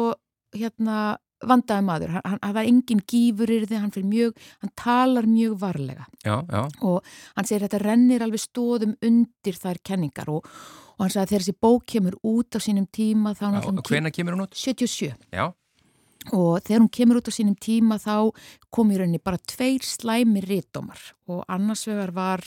[0.56, 5.54] hérna vandaði maður, hann, hann var engin gífurir því hann fyrir mjög, hann talar mjög
[5.60, 6.62] varlega já, já.
[6.82, 10.48] og hann segir þetta rennir alveg stóðum undir þær kenningar og,
[10.96, 13.88] og hann sagði að þegar þessi bók kemur út á sínum tíma þá náttúrulega...
[13.92, 14.58] Hvena kemur hún út?
[14.58, 15.14] 77.
[15.30, 15.48] Já
[16.34, 18.34] og þegar hún kemur út á sínum tíma þá
[18.74, 22.44] kom í rauninni bara tveir slæmi rítomar og annars vegar var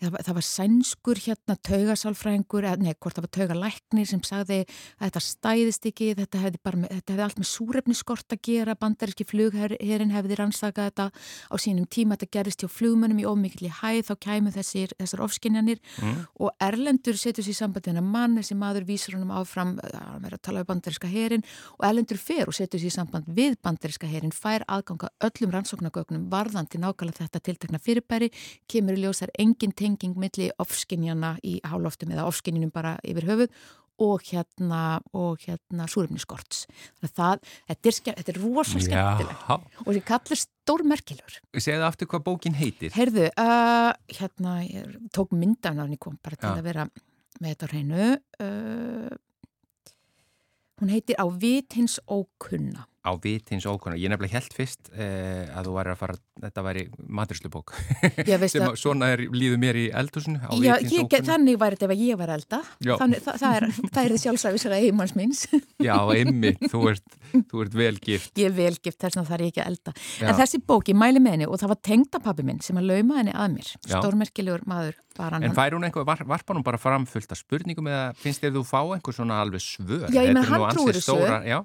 [0.00, 5.22] það, það var sænskur hérna taugasálfræðingur, nei, hvort það var taugalæknir sem sagði að þetta
[5.26, 10.38] stæðist ekki, þetta hefði, bara, þetta hefði allt með súrefniskort að gera, bandaríski flugherrin hefði
[10.40, 11.08] rannsakað þetta
[11.52, 15.80] á sínum tíma, þetta gerist hjá flugmönnum í ómikli hæð, þá kæmu þessir, þessar ofskinjanir
[16.00, 16.16] mm.
[16.40, 20.64] og Erlendur setur sér sambandina mann, þessi maður vísur honum áfram, að vera að tala
[20.64, 21.44] um bandaríska herin
[21.78, 26.80] og Erlendur fer og setur sér samband við bandaríska herin, fær aðganga öllum rannsóknargögnum varðandi
[26.80, 28.30] nákvæmlega þetta tiltakna fyrirbæri,
[28.70, 33.60] kemur í ljósar engin tenging milli ofskinjana í háloftum eða ofskinjunum bara yfir höfuð
[34.00, 39.42] og hérna, og hérna að það, þetta er, þetta er rosalega skemmtileg
[39.84, 41.38] og það kallir stórmerkilur.
[41.60, 42.94] Segðu aftur hvað bókin heitir.
[42.96, 46.56] Heyrðu, uh, hérna, ég tók myndan á henni kom bara til Já.
[46.56, 46.86] að vera
[47.40, 48.06] með þetta hreinu.
[48.40, 49.12] Uh,
[50.80, 53.96] hún heitir Á vit hins ókunna á vit hins ókonar.
[54.00, 56.84] Ég nefnilega held fyrst eh, að þú væri að fara, þetta væri
[57.20, 57.72] maturslubók
[58.50, 61.26] sem að, svona er, líður mér í eldhúsinu á já, vit hins ókonar.
[61.30, 62.60] Þannig væri þetta ef ég var elda.
[62.90, 65.46] Þannig það, það er það sjálfsæfislega heimans minns
[65.80, 67.18] Já, emmi, þú ert,
[67.50, 69.94] þú ert velgift Ég er velgift, þess að það er ekki að elda.
[70.20, 70.26] Já.
[70.28, 73.36] En þessi bóki mæli með henni og það var tengdapappi minn sem að lauma henni
[73.36, 73.72] að mér.
[73.88, 78.12] Stórmerkilegur maður En fær hún einhver, var, varpa hún bara fram fullt af spurningum eða
[78.20, 80.06] finnst þér þú fá einhver svona alveg svör?
[80.14, 81.16] Já, hann trúir þessu,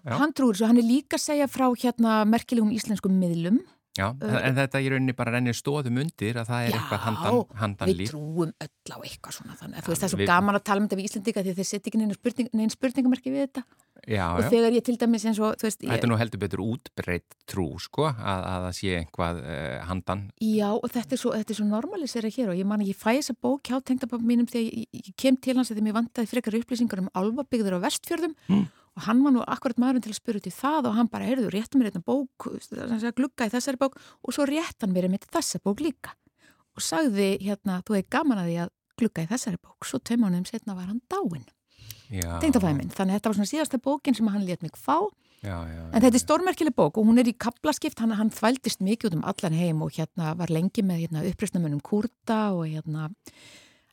[0.09, 3.63] hann trúir þessu, hann er líka segja frá hérna merkilegum íslenskum miðlum
[3.95, 7.37] Já, Uh, en þetta í rauninni bara rennir stóðum undir að það er eitthvað handan,
[7.61, 8.09] handan við líf.
[8.11, 10.63] trúum öll á eitthvað svona þannig að þú veist það er svo við- gaman að
[10.67, 13.63] tala um þetta við Íslandika því að þeir setja ekki neina spurning, spurningamerki við þetta
[14.11, 14.49] Já, og já.
[14.51, 17.67] þegar ég til dæmis eins og veist, Þetta ég, er nú heldur betur útbreytt trú,
[17.79, 20.25] sko, að, að það sé einhvað uh, handan.
[20.43, 23.39] já og þetta er svo, svo normalisera hér og ég man að ég fæ þessa
[23.39, 26.99] bók hjá tengdapappa mínum þegar ég, ég kem til hans þegar mér vantaði frekar upplýsingar
[26.99, 28.67] um álfabyggður á vestfjörðum Mm.
[28.95, 31.27] Og hann var nú akkurat maðurinn til að spyrja út í það og hann bara,
[31.27, 32.47] heyrðu, réttu mér þetta bók
[33.17, 33.97] glugga í þessari bók.
[34.23, 36.15] Og svo rétt hann mér einmitt þessa bók líka.
[36.75, 40.23] Og sagði hérna, þú hefði gaman að því að glugga í þessari bók, svo tveim
[40.23, 41.03] mánuðum setna var hann
[42.77, 42.91] minn.
[42.93, 44.97] Þannig að þetta var svona síðasta bókin sem hann lét mig fá.
[45.45, 48.81] Já, já, En þetta er stórmerkileg bók og hún er í kaplaskipt, hann, hann þvældist
[48.81, 53.11] mikið út um allan heim og hérna var lengi með hérna, uppreysnamunum kurta og hérna,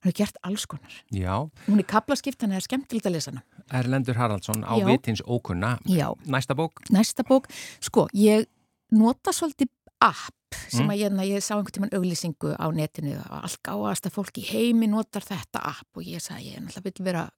[0.02, 0.92] hann hefur gert alls konar.
[1.14, 1.36] já.
[1.68, 3.42] Hún er kaplaskipt, hann er skemmtilegt að lesa hana.
[3.72, 5.78] Erlendur Haraldsson á vitins ókunna.
[5.86, 6.10] Já.
[6.26, 6.82] Næsta bók?
[6.90, 7.46] Næsta bók,
[7.80, 8.46] sko, ég
[8.90, 9.68] nota svolítið
[10.02, 10.34] app
[10.68, 10.90] sem Mm.
[10.90, 14.44] að hérna, ég sá einhvern tíman auglýsingu á netinu að allt gáðast að fólk í
[14.44, 17.30] heimi notar þetta app og ég sagði, ég er náttúrulega vil vera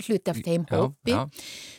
[0.00, 1.10] hluti af þeim Já, hópi.
[1.12, 1.30] já.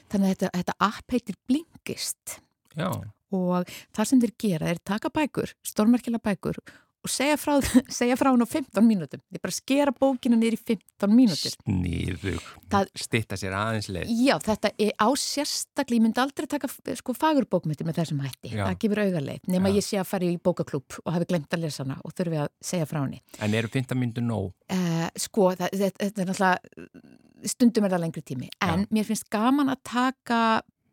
[0.09, 2.39] Þannig að þetta, þetta app heitir Blinkist.
[2.77, 2.89] Já,
[3.32, 6.71] og það sem þeir gera er taka bækur, stórmerkilega bækur og
[7.10, 7.56] segja frá,
[7.99, 9.22] segja frá hann á 15 mínútum.
[9.32, 11.56] Þeir bara skera bókina niður í 15 mínútur.
[11.56, 12.49] sniðug.
[12.70, 14.12] Það- Stitta sér aðeins leið.
[14.22, 18.52] Já, þetta er á sérstaklega, ég myndi aldrei taka sko fagurbókmyndir með þessum hætti.
[18.54, 18.66] Já.
[18.68, 19.76] Það gefur augarleið, nema Já.
[19.80, 22.49] ég sé að fara í bókaklúb og hafi glemt að lesa hana og þurfi að
[22.62, 23.22] segja frá henni.
[23.39, 24.52] En eru 15 myndur nóg?
[24.72, 27.10] Uh, sko, það, þetta, þetta er náttúrulega,
[27.52, 28.91] stundum er það lengri tími, en Já.
[28.93, 30.41] mér finnst gaman að taka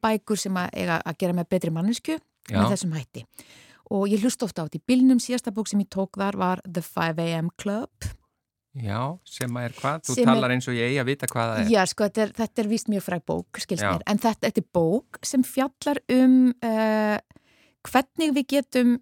[0.05, 0.71] bækur sem að,
[1.03, 2.17] að gera með betri mannesku
[2.49, 3.25] með þessum hætti.
[3.95, 6.63] Og ég hlust ofta á þetta í bylnum, síðasta bók sem ég tók þar var
[6.67, 8.09] The 5am Club.
[8.79, 10.03] Já, sem að er hvað?
[10.07, 11.71] Þú talar eins og ég eigi að vita hvað það er.
[11.73, 14.63] Já, sko, þetta er, þetta er víst mjög fræg bók, skilst mér, en þetta, þetta
[14.63, 16.37] er bók sem fjallar um
[16.69, 17.17] uh,
[17.89, 18.93] hvernig við getum,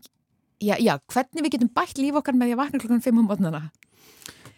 [0.63, 3.29] já, já, hvernig við getum bætt líf okkar með því að vakna klukkan 5 um
[3.29, 3.63] mótnana.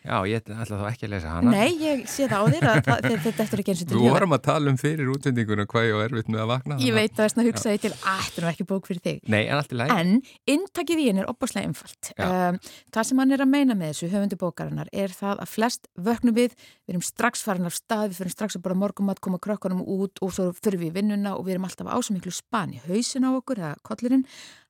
[0.05, 1.51] Já, ég ætla þá ekki að lesa hana.
[1.53, 4.13] Nei, ég sé það á þér að það- þetta er ekki eins og til Við
[4.15, 6.79] vorum að tala um fyrir útsendinguna hvað ég var erfitt með að vakna.
[6.79, 9.19] Ég veit að þess að hugsa því til að þetta er ekki bók fyrir þig.
[9.29, 9.97] Nei, en allt í lagi.
[9.99, 10.23] En
[10.55, 12.13] inntakið í henni er opaslega einfalt.
[12.19, 12.59] Um,
[12.95, 16.35] það sem hann er að meina með þessu höfundu bókarinnar er það að flest vöknum
[16.39, 16.55] við,
[16.87, 20.23] við erum strax farin af stað, við fyrir strax að bara morgumat, koma krökkunum út
[20.23, 22.81] og svo fyrir við í vinnuna og við erum alltaf á svo miklu spani.
[22.87, 24.25] Hausin á okkur, eða kollurinn,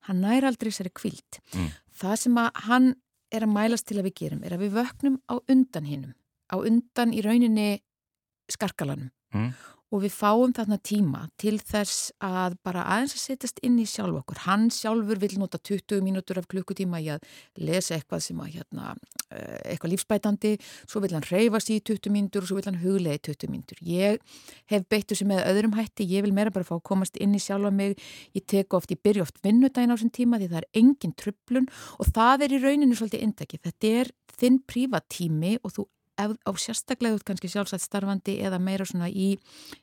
[0.08, 1.38] hann nær aldrei sér kvíld.
[1.54, 1.70] Mm.
[1.98, 2.94] Það sem að hann
[3.32, 6.14] er að mælast til að við gerum er að við vöknum á undan hinnum,
[6.48, 7.70] á undan í rauninni
[8.48, 9.52] skarkalanum Mm.
[9.88, 14.20] Og við fáum þarna tíma til þess að bara aðeins að setjast inn í sjálf
[14.20, 14.42] okkur.
[14.44, 17.24] Hann sjálfur vil nota 20 mínútur af klukkutíma í að
[17.64, 18.94] lesa eitthvað sem að hérna,
[19.30, 20.52] eh, eitthvað lífsbætandi,
[20.86, 23.80] svo vil hann reyfast í 20 mínútur og svo vil hann huglega í 20 mínútur.
[23.80, 24.20] Ég
[24.66, 27.40] hef beitt þessu með öðrum hætti, ég vil meira bara fá að komast inn í
[27.40, 27.98] sjálfa mig,
[28.34, 31.68] ég tek oft, ég byrja oft vinnudaginn á þessum tíma því það er engin tröflun
[31.98, 33.58] og það er í rauninu svolítið indaki.
[33.58, 38.86] Þetta er þinn prívatími og þú ef á sérstaklega út kannski sjálfsagt starfandi eða meira
[38.88, 39.32] svona í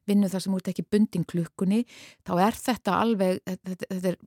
[0.10, 1.84] vinnu þar sem út ekki bundin klukkunni
[2.28, 4.20] þá er þetta alveg þetta, þetta er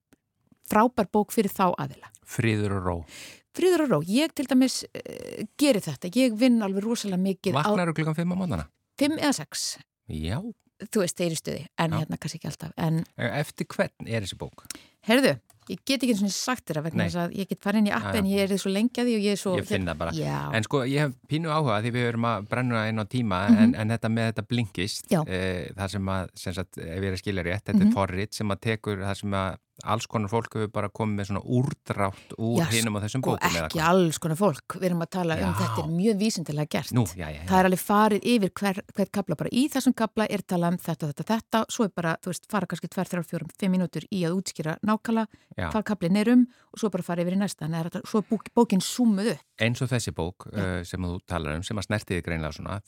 [0.69, 2.11] frábær bók fyrir þá aðila.
[2.29, 2.97] Fríður og ró.
[3.57, 7.65] Fríður og ró, ég til dæmis uh, geri þetta, ég vinn alveg rosalega mikið á
[7.65, 8.67] Vaknar klukkan 5 á mótana?
[9.01, 9.65] 5 eða 6,
[10.13, 10.37] Já.
[10.85, 11.99] þú veist, þeir í stuði en Já.
[12.03, 14.67] hérna kannski ekki alltaf, en Eftir hvern er þessi bók?
[15.09, 15.39] herðu,
[15.69, 17.87] ég get ekki eins og sagt þér að vegna þess að ég get farið inn
[17.91, 18.19] í appi Já, já.
[18.19, 20.13] en ég er svo lengi að því og ég er svo Ég finn það bara.
[20.17, 23.39] Já, En sko, ég hef pínu áhuga því við erum að brenna inn á tíma
[23.49, 23.59] Mhm.
[23.63, 27.13] en, en þetta með þetta blinkist, e, það sem að, sem sagt, ef ég er
[27.13, 27.89] að skilja rétt, þetta Mhm.
[27.89, 31.29] er forrit sem að tekur það sem að alls konar fólk hefur bara komið með
[31.29, 34.77] svona úrdrátt úr Já, hinum á þessum og bókum eða ekki alls konar fólk.
[34.79, 35.59] Við erum að tala um Já.
[35.61, 36.95] þetta er mjög vísindilega gert.
[36.97, 40.27] Nú, já, já, það er alveg farið yfir hver, hver kapla bara í þessum kapla
[40.27, 43.27] er talað um þetta, þetta, þetta svo er bara, þú veist, fara kannski 2, 3,
[43.33, 47.25] 4, 5 mínútur í að útskýra nákala hvað kaplin er um og svo bara fara
[47.25, 47.69] yfir í næsta.
[47.69, 49.45] En svo er bók, bókin súmuð upp.
[49.59, 52.79] Eins og þessi bók uh, sem þú talar um, sem að snertiði greinlega svona.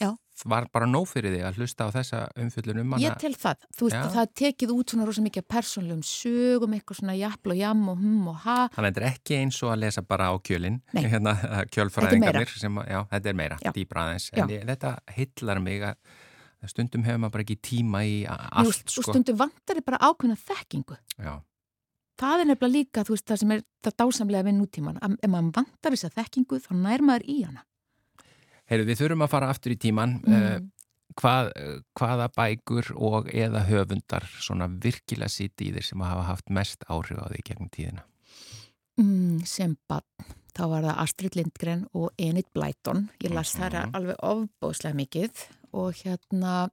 [0.48, 3.02] Var bara nóg fyrir þig að hlusta á þessa umfyllun um hana.
[3.02, 4.08] ég tel það, þú veist, Já.
[4.14, 8.28] það tekið út svona rosa mikið persónlegum sögum, eitthvað svona jafl og jam og hum
[8.32, 8.56] og ha.
[8.74, 10.80] Þannig að þetta er ekki eins og að lesa bara á kjölinn,
[11.12, 11.34] hérna,
[11.74, 15.94] kjölfræðingarnir, sem, já, þetta er meira, dýbra aðeins, en ég, þetta hillar mig að
[16.68, 19.12] stundum hefur maður bara ekki tíma í a- Jú, allt, og sko.
[19.14, 20.98] stundum vantar er bara ákveðna þekkingu.
[21.16, 21.38] Já,
[22.20, 25.54] það er nefnilega líka, þú veist, það sem er það dásamlega við nútíman, ef maður
[25.56, 27.64] vantar þessa þekkingu þá nær maður í hana
[28.70, 30.68] heyrðu, við þurfum að fara aftur í tíman, mm.
[31.20, 31.50] hvað,
[31.98, 37.18] hvaða bækur og eða höfundar svona virkilega sitt í þér sem hafa haft mest áhrif
[37.18, 38.06] á því gegnum tíðina?
[39.00, 40.04] mm, sem bann
[40.56, 43.62] þá var það Astrid Lindgren og Enid Blyton ég las Mhm.
[43.62, 46.70] þær alveg ofbóðslega mikið og hérna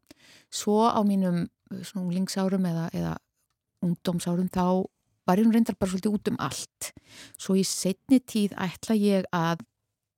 [0.52, 3.18] svo á mínum svona unglingsárum eða, eða
[3.86, 4.86] ungdómsárum þá
[5.28, 6.94] var hún reyndar bara svolítið út um allt.
[7.38, 9.60] Svo í setni tíð ætla ég að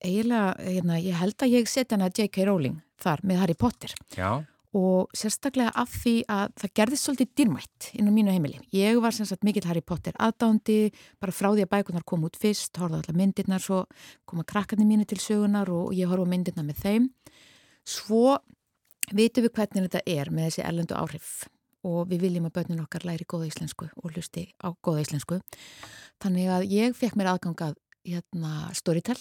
[0.03, 2.45] eiginlega, hérna, ég held að ég setja hana J.K.
[2.47, 4.43] Rowling þar með Harry Potter Já,
[4.77, 8.59] og sérstaklega af því að það gerðist svolítið dýrmætt inn á mínu heimili.
[8.75, 12.37] Ég var sem sagt mikill Harry Potter aðdándi, bara frá því að bækunar kom út
[12.37, 13.85] fyrst, horfði allar myndirnar, svo
[14.29, 17.09] koma krakkarnir mínu til sögunar og ég horfa myndirnar með þeim.
[17.89, 18.37] Svo
[19.09, 21.33] vitum við hvernig þetta er með þessi ellendu áhrif
[21.89, 25.39] og við viljum að börnin okkar læri góða íslensku og hlusti á góða íslensku.
[26.21, 29.17] Þannig að ég fekk mér aðgangað hérna, Storytel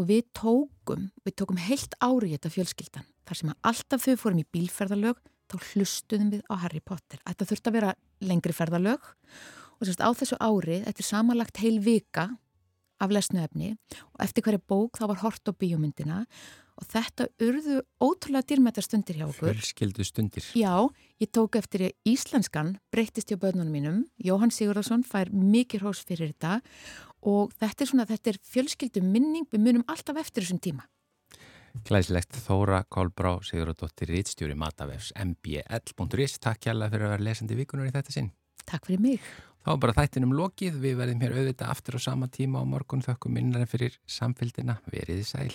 [0.00, 3.08] og við tókum, við tókum heilt ári í þetta fjölskyldan.
[3.28, 5.18] Þar sem að alltaf þau fórum í bílferðalög,
[5.50, 7.20] þá hlustuðum við á Harry Potter.
[7.26, 11.76] Þetta þurfti að vera lengri ferðalög og sérst á þessu ári, þetta er samanlagt heil
[11.84, 12.30] vika
[13.00, 13.74] af lesnuefni
[14.12, 16.24] og eftir hverja bók þá var hort á bíómyndina
[16.80, 19.52] og þetta urðu ótrúlega dýrmættar stundir hjá okkur.
[19.52, 20.46] fjölskyldu stundir.
[20.56, 20.88] Já,
[21.20, 23.98] ég tók eftir að íslenskan breyttist hjá börnunum mínum.
[24.16, 26.60] Jóhann Sigurðarsson fær mikið hrós fyrir þetta
[27.26, 30.86] og þetta er svona, þetta er fjölskyldu minning, við munum alltaf eftir þessum tíma.
[31.86, 37.94] Glæsilegt Þóra Kolbrá Sigurðardóttir Rítstjóri Matavefs mbl.is Takk hjálpa fyrir að vera lesandi vikunar í
[37.94, 38.32] þetta sinn.
[38.66, 39.30] Takk fyrir mig.
[39.60, 40.78] Þá bara þættinum lokið.
[40.82, 44.80] Við verðum hér auðvitað aftur á sama tíma á morgun þökkum innræðin fyrir samfélgina.
[44.90, 45.52] Veriði sæl.